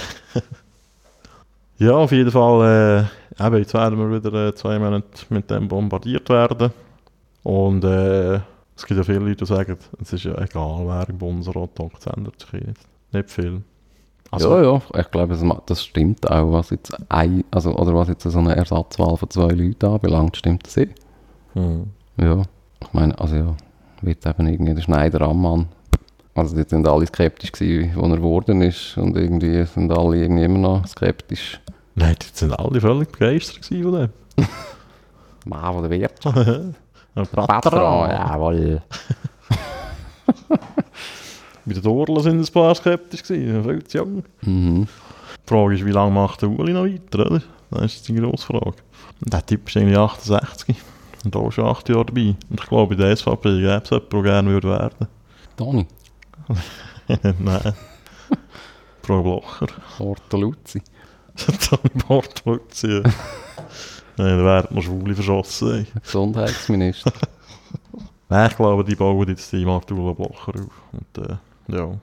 Ja, 1.79 1.95
auf 1.95 2.13
jeden 2.13 2.31
Fall, 2.31 3.09
äh, 3.41 3.45
eben, 3.45 3.57
jetzt 3.57 3.75
werden 3.75 3.99
wir 3.99 4.23
wieder 4.23 4.49
äh, 4.49 4.55
zwei 4.55 4.79
Monate 4.79 5.05
mit 5.31 5.51
dem 5.51 5.67
bombardiert 5.67 6.29
werden. 6.29 6.71
Und 7.43 7.83
äh, 7.83 8.37
es 8.77 8.87
gibt 8.87 8.99
ja 8.99 9.03
viele 9.03 9.19
Leute, 9.19 9.45
die 9.45 9.47
sagen, 9.47 9.77
es 10.01 10.13
ist 10.13 10.23
ja 10.23 10.41
egal, 10.41 10.87
wer 10.87 11.09
im 11.09 11.19
Bundesrat 11.19 11.71
hockt, 11.81 11.99
es 11.99 12.07
ändert 12.07 12.41
sich 12.41 12.55
eh 12.55 12.67
nicht. 12.69 12.81
Nicht 13.11 13.31
viel. 13.33 13.63
Also, 14.33 14.57
ja, 14.57 14.63
ja, 14.63 14.81
ich 14.99 15.11
glaube, 15.11 15.61
das, 15.67 15.85
stimmt 15.85 16.31
auch, 16.31 16.53
was 16.53 16.71
jetzt 16.71 16.97
ein, 17.11 17.45
also, 17.51 17.77
oder 17.77 17.95
was 17.95 18.09
jetzt 18.09 18.23
so 18.23 18.39
eine 18.39 18.57
Ersatzwahl 18.57 19.15
von 19.19 19.29
zwei 19.29 19.49
Leuten 19.49 19.85
anbelangt, 19.85 20.39
stimmt 20.39 20.67
das 20.67 20.79
eh? 20.79 20.89
Hm. 21.53 21.91
Ja, 22.17 22.43
ich 22.81 22.93
meine, 22.95 23.19
also 23.21 23.37
ja, 23.37 23.55
wird 24.01 24.25
eben 24.25 24.47
irgendwie 24.47 24.73
der 24.75 24.81
Schneider 24.81 25.21
Ammann. 25.21 25.69
Also 26.35 26.57
die 26.57 26.67
sind 26.67 26.89
alle 26.89 27.07
skeptisch 27.07 27.53
gewesen, 27.53 27.93
wo 27.95 28.07
er 28.07 28.17
geworden 28.17 28.63
ist 28.63 28.97
und 28.97 29.19
irgendwie 29.19 29.67
sind 29.67 29.93
alle 29.93 30.23
irgendwie 30.23 30.45
immer 30.45 30.59
noch 30.59 30.87
skeptisch. 30.87 31.61
Nein, 31.95 32.17
die 32.23 32.27
sind 32.33 32.59
alle 32.59 32.81
völlig 32.81 33.13
begeistert 33.13 33.61
gewesen 33.61 33.83
von 33.83 33.93
dem. 33.93 34.47
Mann, 35.45 35.83
der 35.83 35.91
wird. 35.91 36.25
Ja, 37.15 37.25
Patron, 37.27 38.09
jawohl. 38.09 38.81
Bei 41.65 41.75
den 41.75 41.83
Dorlen 41.83 42.23
sind 42.23 42.41
ein 42.41 42.53
paar 42.53 42.75
skeptisch 42.75 43.23
gewesen, 43.23 43.63
viel 43.65 43.85
zu 43.85 43.99
jung. 43.99 44.25
Mhm. 44.43 44.87
Die 44.87 45.49
Frage 45.49 45.75
ist, 45.75 45.85
wie 45.85 45.91
lange 45.93 46.11
macht 46.13 46.43
der 46.43 46.51
Uli 46.51 46.73
noch 46.73 46.85
weiter, 46.85 47.27
oder? 47.31 47.43
Das 47.71 47.95
ist 47.95 48.09
die 48.09 48.15
grosse 48.15 48.47
Frage. 48.47 48.75
Der 49.21 49.45
Typ 49.47 49.69
ist 49.69 49.77
irgendwie 49.77 49.97
68 49.97 50.77
und 51.25 51.37
auch 51.37 51.51
schon 51.53 51.67
8 51.67 51.89
Jahre 51.89 52.07
dabei. 52.07 52.35
Und 52.51 52.61
ich 52.61 52.67
glaube, 52.69 52.97
bei 52.97 53.03
der 53.03 53.17
SVP 53.17 53.49
gäbe 53.61 53.81
es 53.83 53.91
jemanden, 53.91 54.11
der 54.11 54.23
gerne 54.23 54.51
würde 54.51 54.69
werden 54.69 55.09
Toni, 55.57 55.87
Nein. 57.39 57.75
Frau 59.03 59.23
Blocher. 59.23 59.67
Ortoluzzi. 59.99 60.83
Toni 61.37 62.03
Bortoluzzi. 62.07 63.03
Nein, 64.17 64.39
da 64.39 64.45
werden 64.45 64.77
noch 64.77 64.83
Schwule 64.83 65.15
verschossen. 65.15 65.73
ey. 65.75 65.87
Gesundheitsminister. 66.03 67.13
Nein, 68.29 68.51
ich 68.51 68.57
glaube, 68.57 68.85
die 68.85 68.95
bauen 68.95 69.29
jetzt 69.29 69.53
die 69.53 69.65
Martula 69.65 70.13
Blocher 70.13 70.53
auf. 70.55 70.83
Und, 70.93 71.25
äh, 71.29 71.37
ja. 71.69 71.99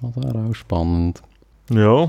Das 0.00 0.16
wäre 0.16 0.48
auch 0.48 0.54
spannend. 0.54 1.22
Ja, 1.70 2.08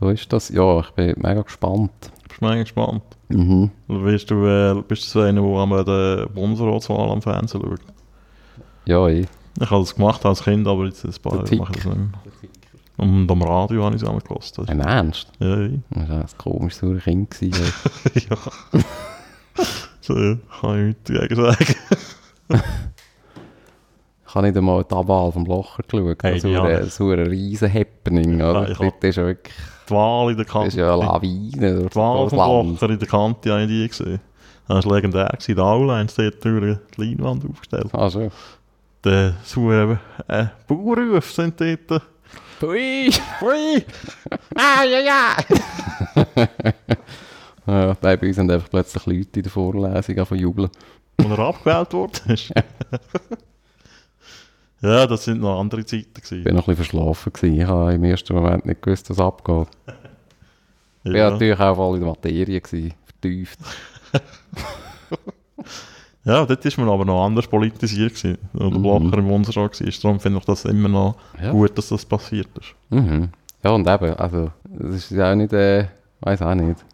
So 0.00 0.08
ist 0.08 0.32
das. 0.32 0.50
Ja, 0.50 0.80
ich 0.80 0.90
bin 0.90 1.14
mega 1.16 1.42
gespannt. 1.42 1.90
bist 2.28 2.40
du 2.40 2.44
mega 2.46 2.62
gespannt. 2.62 3.02
Mhm. 3.28 3.70
Bist 3.88 4.30
du, 4.30 4.46
äh, 4.46 4.82
bist 4.86 5.04
du 5.04 5.08
so 5.08 5.20
einer, 5.20 5.40
der 5.42 5.58
am 5.58 5.84
der 5.84 6.26
Bundesratswahl 6.26 7.10
am 7.10 7.22
Fernsehen 7.22 7.62
schaut? 7.62 7.80
Ja, 8.84 9.08
eh. 9.08 9.26
Ich 9.60 9.70
habe 9.70 9.82
das 9.82 9.94
gemacht 9.94 10.24
als 10.24 10.42
Kind, 10.44 10.66
aber 10.66 10.86
jetzt 10.86 11.04
ein 11.04 11.12
paar 11.22 11.36
Jahre 11.36 11.56
mache 11.56 11.72
ich 11.76 11.82
das 11.82 11.86
nicht 11.86 11.96
mehr. 11.96 12.20
Und 12.96 13.30
am 13.30 13.42
Radio 13.42 13.84
habe 13.84 13.96
ich 13.96 14.02
es 14.02 14.08
auch 14.08 14.22
gehört. 14.22 14.68
Im 14.68 14.80
Ernst? 14.80 15.28
Ja, 15.38 15.60
ja. 15.60 15.68
Das 15.90 16.08
war 16.08 16.18
ein 16.18 16.26
komisches 16.38 17.02
Kind. 17.04 17.36
ja. 17.40 18.36
so, 20.00 20.18
ja, 20.18 20.36
kann 20.60 20.90
ich 20.90 20.96
nichts 21.08 21.10
dagegen 21.12 21.36
sagen. 21.36 21.74
Ich 24.30 24.34
habe 24.36 24.46
nicht 24.46 24.56
einmal 24.56 24.84
die 24.84 24.94
Abwahl 24.94 25.32
vom 25.32 25.42
Blocher 25.42 25.82
geschaut. 25.82 26.22
Hey, 26.22 26.38
so, 26.38 26.46
ja. 26.46 26.62
ein, 26.62 26.88
so 26.88 27.10
ein 27.10 27.18
riesen 27.18 27.74
Happening, 27.74 28.36
oder? 28.36 28.68
Ja, 28.68 28.74
Dort 28.76 29.02
ist 29.02 29.16
ja 29.16 29.26
wirklich 29.26 29.56
Die 29.88 29.92
Wahl 29.92 30.30
in 30.30 30.36
der 30.36 30.44
das 30.44 30.52
Kante. 30.52 30.68
ist 30.68 30.74
ja 30.76 30.94
eine 30.94 31.02
Lawine 31.04 31.74
durch 31.74 31.90
Die 31.90 31.96
Wahl 31.96 32.24
das 32.26 32.32
vom. 32.32 32.76
Blocher 32.76 32.92
in 32.92 32.98
der 33.00 33.08
Kante 33.08 33.50
habe 33.50 33.62
ich 33.62 33.68
die 33.68 33.88
gesehen. 33.88 34.20
Das 34.68 34.86
war 34.86 34.94
legendär. 34.94 35.36
Die 35.36 35.42
sie 35.42 35.54
dort 35.56 36.44
durch 36.44 36.78
die 36.96 37.00
Leinwand 37.02 37.44
aufgestellt. 37.44 37.88
Ah, 37.90 38.08
schon. 38.08 38.30
Der 39.02 39.34
sauer 39.42 39.98
äh, 40.28 40.46
Bauernrufe 40.68 41.32
sind 41.32 41.60
dort. 41.60 42.02
Hui! 42.62 43.10
Hui! 43.40 43.84
Ah, 44.54 44.84
ja, 44.84 45.00
ja! 45.00 45.36
ja, 47.66 47.94
bei 48.00 48.16
uns 48.16 48.36
sind 48.36 48.48
einfach 48.48 48.70
plötzlich 48.70 49.06
Leute 49.06 49.40
in 49.40 49.42
der 49.42 49.50
Vorlesung 49.50 49.90
angefangen 49.90 50.40
jubeln. 50.40 50.70
Als 51.16 51.26
er 51.30 51.38
abgewählt 51.40 51.92
worden 51.92 52.32
ist. 52.32 52.52
ja, 54.82 55.06
das 55.06 55.24
sind 55.24 55.40
noch 55.40 55.58
andere 55.60 55.84
Zeiten 55.84 56.10
Ich 56.16 56.22
gewesen. 56.22 56.44
war 56.44 56.52
noch 56.52 56.68
ein 56.68 56.74
bisschen 56.76 56.84
verschlafen. 56.84 57.32
Gewesen. 57.32 57.60
Ich 57.60 57.66
habe 57.66 57.94
im 57.94 58.04
ersten 58.04 58.34
Moment 58.34 58.66
nicht 58.66 58.82
gewusst, 58.82 59.10
was 59.10 59.18
abgeht. 59.18 59.68
Ich 61.02 61.12
war 61.12 61.18
Ja. 61.18 61.30
natürlich 61.30 61.58
auch 61.58 61.76
voll 61.76 61.94
in 61.96 62.00
der 62.02 62.10
Materie, 62.10 62.60
gewesen, 62.60 62.92
vertieft. 63.06 63.58
ja, 66.24 66.44
dort 66.44 66.64
ist 66.64 66.76
man 66.78 66.88
aber 66.90 67.04
noch 67.06 67.24
anders 67.24 67.46
politisiert 67.46 68.14
gewesen. 68.14 68.38
Oder 68.54 68.70
Mhm. 68.78 68.82
Blocher 68.82 69.18
im 69.18 69.28
Bundesrat 69.28 69.80
war. 69.80 69.90
Darum 70.02 70.20
finde 70.20 70.38
ich 70.40 70.44
das 70.44 70.64
immer 70.66 70.88
noch 70.90 71.14
Ja. 71.42 71.52
gut, 71.52 71.76
dass 71.78 71.88
das 71.88 72.04
passiert 72.04 72.48
ist. 72.58 72.74
Mhm. 72.90 73.30
Ja, 73.64 73.70
und 73.70 73.86
eben, 73.88 74.14
also, 74.14 74.50
es 74.78 74.96
ist 74.96 75.10
ja 75.12 75.30
auch 75.32 75.34
nicht, 75.34 75.52
äh, 75.54 75.86
weiß 76.20 76.42
auch 76.42 76.54
nicht. 76.54 76.84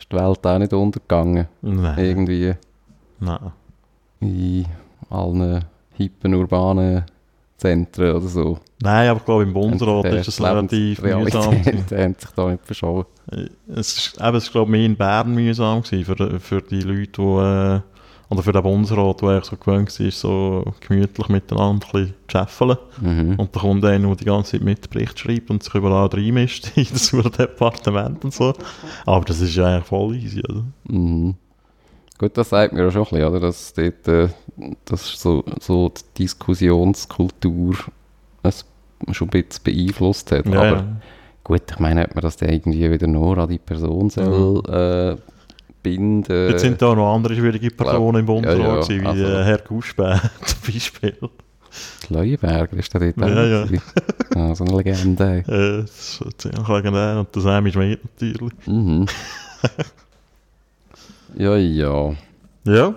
Ist 0.00 0.10
die 0.12 0.16
Welt 0.16 0.46
auch 0.46 0.58
nicht 0.58 0.72
untergegangen. 0.72 1.46
Nein. 1.62 1.98
Irgendwie 1.98 2.54
Nein. 3.20 3.52
in 4.20 4.66
allen 5.10 5.64
hippen 5.98 6.34
urbanen 6.34 7.04
Zentren 7.58 8.14
oder 8.14 8.28
so. 8.28 8.58
Nein, 8.80 9.08
aber 9.08 9.18
ich 9.18 9.24
glaube, 9.24 9.42
im 9.42 9.52
Bundesrat 9.52 10.04
Und, 10.04 10.12
äh, 10.12 10.20
ist 10.20 10.28
es 10.28 10.36
die 10.36 10.42
relativ 10.44 11.02
mühsam. 11.02 11.62
Gewesen. 11.62 11.84
hat 11.98 12.20
sich 12.20 12.30
da 12.30 12.50
nicht 12.50 12.64
verschoben. 12.64 13.06
Es 13.74 13.96
ist, 13.96 14.20
eben, 14.20 14.36
es 14.36 14.44
ist 14.44 14.52
glaube 14.52 14.70
ich, 14.70 14.78
mehr 14.78 14.86
in 14.86 14.96
Bern 14.96 15.34
mühsam 15.34 15.82
für, 15.82 16.38
für 16.40 16.62
die 16.62 16.82
Leute, 16.82 17.10
die, 17.10 17.22
äh, 17.22 17.80
oder 18.30 18.42
für 18.42 18.52
den 18.52 18.62
Bundesrat, 18.62 19.22
der 19.22 19.42
so 19.42 19.56
gewöhnt 19.56 19.98
war, 19.98 20.10
so 20.10 20.72
gemütlich 20.86 21.28
miteinander 21.28 21.86
ein 21.86 21.92
bisschen 21.92 22.14
zu 22.28 22.38
scheffeln. 22.38 22.76
Mhm. 23.00 23.34
Und 23.36 23.56
da 23.56 23.60
kommt 23.60 23.84
einer, 23.84 24.06
der 24.06 24.16
die 24.16 24.24
ganze 24.24 24.52
Zeit 24.52 24.62
Mitbericht 24.62 25.18
schreibt 25.18 25.50
und 25.50 25.62
sich 25.62 25.74
überall 25.74 26.06
reinmischt 26.06 26.70
in 26.76 26.86
das 26.92 27.10
Departement 27.10 28.24
und 28.24 28.32
so. 28.32 28.52
Aber 29.04 29.24
das 29.24 29.40
ist 29.40 29.56
ja 29.56 29.66
eigentlich 29.66 29.86
voll 29.86 30.14
easy, 30.14 30.42
oder? 30.48 30.64
Mhm. 30.88 31.34
Gut, 32.18 32.36
das 32.36 32.48
sagt 32.48 32.72
mir 32.72 32.88
auch 32.88 32.90
schon 32.90 33.02
ein 33.02 33.10
bisschen, 33.10 33.24
oder? 33.28 33.40
Dass 33.40 33.72
dort, 33.74 34.08
äh, 34.08 34.28
dass 34.84 35.20
so, 35.20 35.44
so 35.60 35.88
die 35.88 36.22
Diskussionskultur 36.24 37.76
ein 38.42 38.52
schon 39.12 39.28
ein 39.28 39.30
bisschen 39.30 39.62
beeinflusst 39.62 40.32
hat. 40.32 40.46
Ja, 40.46 40.52
Aber 40.58 40.66
ja. 40.66 40.84
gut, 41.44 41.62
ich 41.70 41.78
meine, 41.78 42.04
ob 42.04 42.14
man 42.16 42.22
das 42.22 42.36
dann 42.36 42.48
irgendwie 42.48 42.90
wieder 42.90 43.06
nur 43.06 43.38
an 43.38 43.48
die 43.48 43.58
Person 43.58 44.10
soll, 44.10 44.62
äh, 44.68 45.16
binden 45.82 46.50
Jetzt 46.50 46.62
sind 46.62 46.82
da 46.82 46.94
noch 46.94 47.14
andere 47.14 47.36
schwierige 47.36 47.70
Personen 47.70 48.20
im 48.20 48.26
Bundesrat, 48.26 48.88
ja, 48.88 48.94
ja, 48.96 49.02
wie 49.02 49.06
also- 49.06 49.24
äh, 49.24 49.44
Herr 49.44 49.58
Guschbä 49.58 50.20
zum 50.44 50.72
Beispiel. 50.72 51.16
Leuenberger 52.08 52.76
ist 52.78 52.92
der 52.94 53.12
dort 53.12 53.16
Ja, 53.18 53.26
auch 53.26 53.70
ja. 53.70 53.78
ja. 54.34 54.54
So 54.54 54.64
eine 54.64 54.76
Legende. 54.76 55.44
Äh, 55.48 55.82
das 55.82 56.20
ist 56.20 56.40
ziemlich 56.40 56.66
legendär. 56.66 57.20
Und 57.20 57.34
der 57.34 57.42
Sammy 57.42 57.70
Schmidt 57.70 58.00
natürlich. 58.04 58.54
Mhm. 58.66 59.06
ja, 61.36 61.56
ja. 61.56 62.14
Ja, 62.64 62.94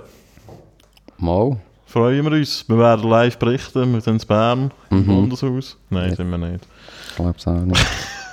Mal. 1.17 1.57
freuen 1.85 2.25
wir 2.25 2.31
uns. 2.37 2.65
Wir 2.67 2.77
werden 2.77 3.09
live 3.09 3.37
berichten. 3.37 3.93
Wir 3.93 4.01
sind 4.01 4.21
in 4.21 4.27
Bern, 4.27 4.71
im 4.89 4.99
Mhm. 4.99 5.05
Bundeshaus. 5.07 5.77
Nein, 5.89 6.09
Ja. 6.09 6.15
sind 6.15 6.29
wir 6.29 6.37
nicht. 6.37 6.65
Ich 7.09 7.15
glaube 7.15 7.35
es 7.37 7.47
auch 7.47 7.61
nicht. 7.61 7.85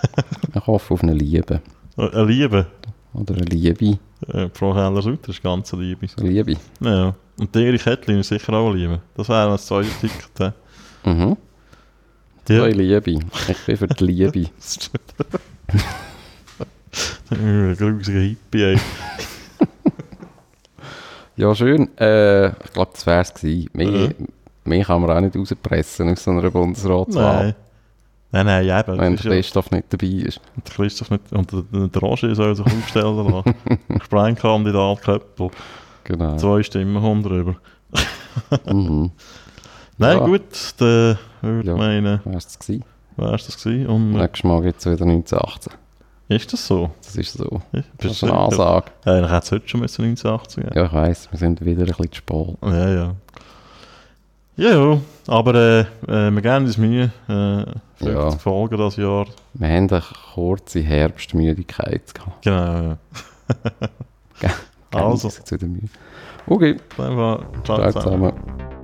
ich 0.54 0.66
hoffe 0.66 0.94
auf 0.94 1.02
eine 1.02 1.12
Liebe. 1.14 1.61
Eine 1.96 2.24
Liebe. 2.24 2.66
Oder 3.14 3.34
eine 3.34 3.44
Liebe. 3.44 3.98
Äh, 4.28 4.48
Frau 4.52 4.72
Keller-Sutter 4.72 5.30
ist 5.30 5.42
ganz 5.42 5.72
eine 5.74 5.82
Liebe. 5.82 6.06
Liebe. 6.18 6.56
Ja. 6.80 7.14
Und 7.38 7.54
die 7.54 7.64
Erich 7.66 7.84
Kettlin 7.84 8.18
ist 8.18 8.28
sicher 8.28 8.52
auch 8.54 8.70
eine 8.70 8.76
Liebe. 8.78 9.00
Das 9.16 9.28
wäre 9.28 9.48
das 9.50 9.66
zweite 9.66 9.88
Ticket. 10.00 10.54
Mhm. 11.04 11.37
Ja. 12.48 12.58
Zwei 12.61 12.70
Liebe. 12.70 13.11
Ich 13.48 13.64
bin 13.66 13.76
für 13.76 13.87
die 13.87 14.04
Liebe. 14.04 14.46
Ein 17.30 17.76
grusiger 17.76 18.20
Hippie, 18.20 18.62
ey. 18.62 18.78
Ja, 21.38 21.55
schön. 21.55 21.88
Äh, 21.98 22.48
ich 22.48 22.72
glaube, 22.72 22.90
das 22.92 23.07
wäre 23.07 23.20
es 23.22 23.33
gewesen. 23.33 23.70
Mehr, 23.72 23.88
Mhm. 23.88 24.14
mehr 24.64 24.85
kann 24.85 25.01
man 25.01 25.11
auch 25.11 25.20
nicht 25.20 25.37
rauspressen 25.37 26.11
aus 26.11 26.24
so 26.24 26.31
einer 26.33 26.51
Bundesratswahl. 26.51 27.44
Nein. 27.44 27.55
Nein, 28.31 28.44
nein, 28.46 28.66
ja, 28.66 28.81
eben. 28.81 28.98
Wenn 28.98 29.12
das 29.16 29.22
der 29.22 29.33
ist 29.33 29.55
ja- 29.55 29.61
Christoph 29.62 29.70
nicht 29.70 29.85
dabei 29.90 30.07
ist. 30.07 30.40
Der 30.57 30.74
Christoph 30.74 31.11
nicht, 31.11 31.33
und 31.33 31.51
der, 31.53 31.88
der 31.88 32.03
Roger 32.03 32.35
soll 32.35 32.55
sich 32.55 32.66
aufstellen 32.66 33.16
lassen. 33.33 33.55
Sprengkandidat 34.05 35.01
Köppel. 35.03 35.51
Genau. 36.05 36.37
Zwei 36.37 36.62
Stimmen 36.62 37.01
kommen 37.03 37.22
drüber. 37.22 37.57
Mhm. 38.66 39.11
Nein, 39.96 40.18
Ja. 40.18 40.24
gut, 40.27 40.42
dann 40.79 41.18
würde 41.42 41.66
Ja. 41.68 41.72
ich 41.74 41.79
meinen, 41.79 42.20
Wäre 42.24 42.37
es 42.37 42.59
gewesen. 42.59 42.85
wäre 43.16 43.35
es 43.35 43.46
das 43.46 43.62
gewesen. 43.62 43.87
Und 43.88 44.12
Nächstes 44.12 44.44
Mal 44.44 44.62
gibt 44.62 44.79
es 44.81 44.87
wieder 44.87 45.05
1918. 45.07 45.72
ist 46.28 46.52
das 46.52 46.66
so? 46.66 46.90
Das 47.02 47.16
ist 47.16 47.32
so. 47.34 47.62
Das 47.98 48.12
ist 48.12 48.24
eine? 48.24 48.34
Ansage. 48.34 48.86
Ja, 49.04 49.12
Eigentlich 49.14 49.30
hätte 49.30 49.44
es 49.46 49.52
heute 49.52 49.68
schon 49.68 49.80
müssen 49.80 50.04
1980 50.04 50.64
geben. 50.64 50.76
Ja, 50.76 50.86
ich 50.86 50.92
weiss, 50.92 51.28
wir 51.30 51.38
sind 51.38 51.64
wieder 51.64 51.80
ein 51.82 51.86
bisschen 51.86 52.12
zu 52.12 52.16
spät. 52.18 52.56
Ja, 52.62 52.88
ja. 52.90 53.14
Ja, 54.56 54.70
ja. 54.70 55.00
Aber 55.28 55.54
äh, 55.54 55.80
äh, 56.08 56.30
wir 56.30 56.42
geben 56.42 56.64
uns 56.66 56.76
Mühe. 56.76 57.10
Äh, 57.28 57.64
50 57.98 58.08
Ja. 58.14 58.30
Folgen 58.32 58.76
das 58.76 58.96
Jahr. 58.96 59.26
Wir 59.54 59.68
haben 59.68 59.88
eine 59.90 60.02
kurze 60.34 60.80
Herbstmüdigkeit 60.80 62.12
gehabt. 62.14 62.42
Genau, 62.42 62.82
ja. 62.82 62.98
Also. 64.90 65.28
jetzt 65.28 65.52
wieder 65.52 65.66
Mühe. 65.66 65.88
Okay, 66.46 66.76
ciao 66.96 67.42
ciao 67.64 67.92
zusammen. 67.92 68.32
zusammen. 68.32 68.77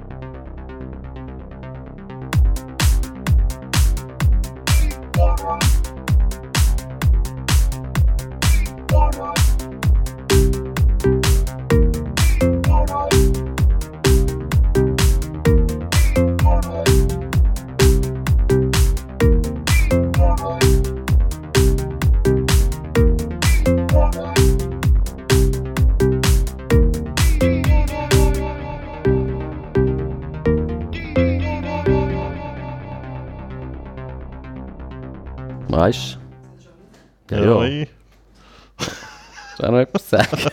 Sagen? 40.14 40.28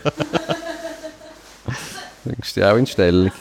Bringst 2.23 2.55
du 2.55 2.61
dich 2.61 2.69
auch 2.69 2.77
in 2.77 2.87
Stellung? 2.87 3.31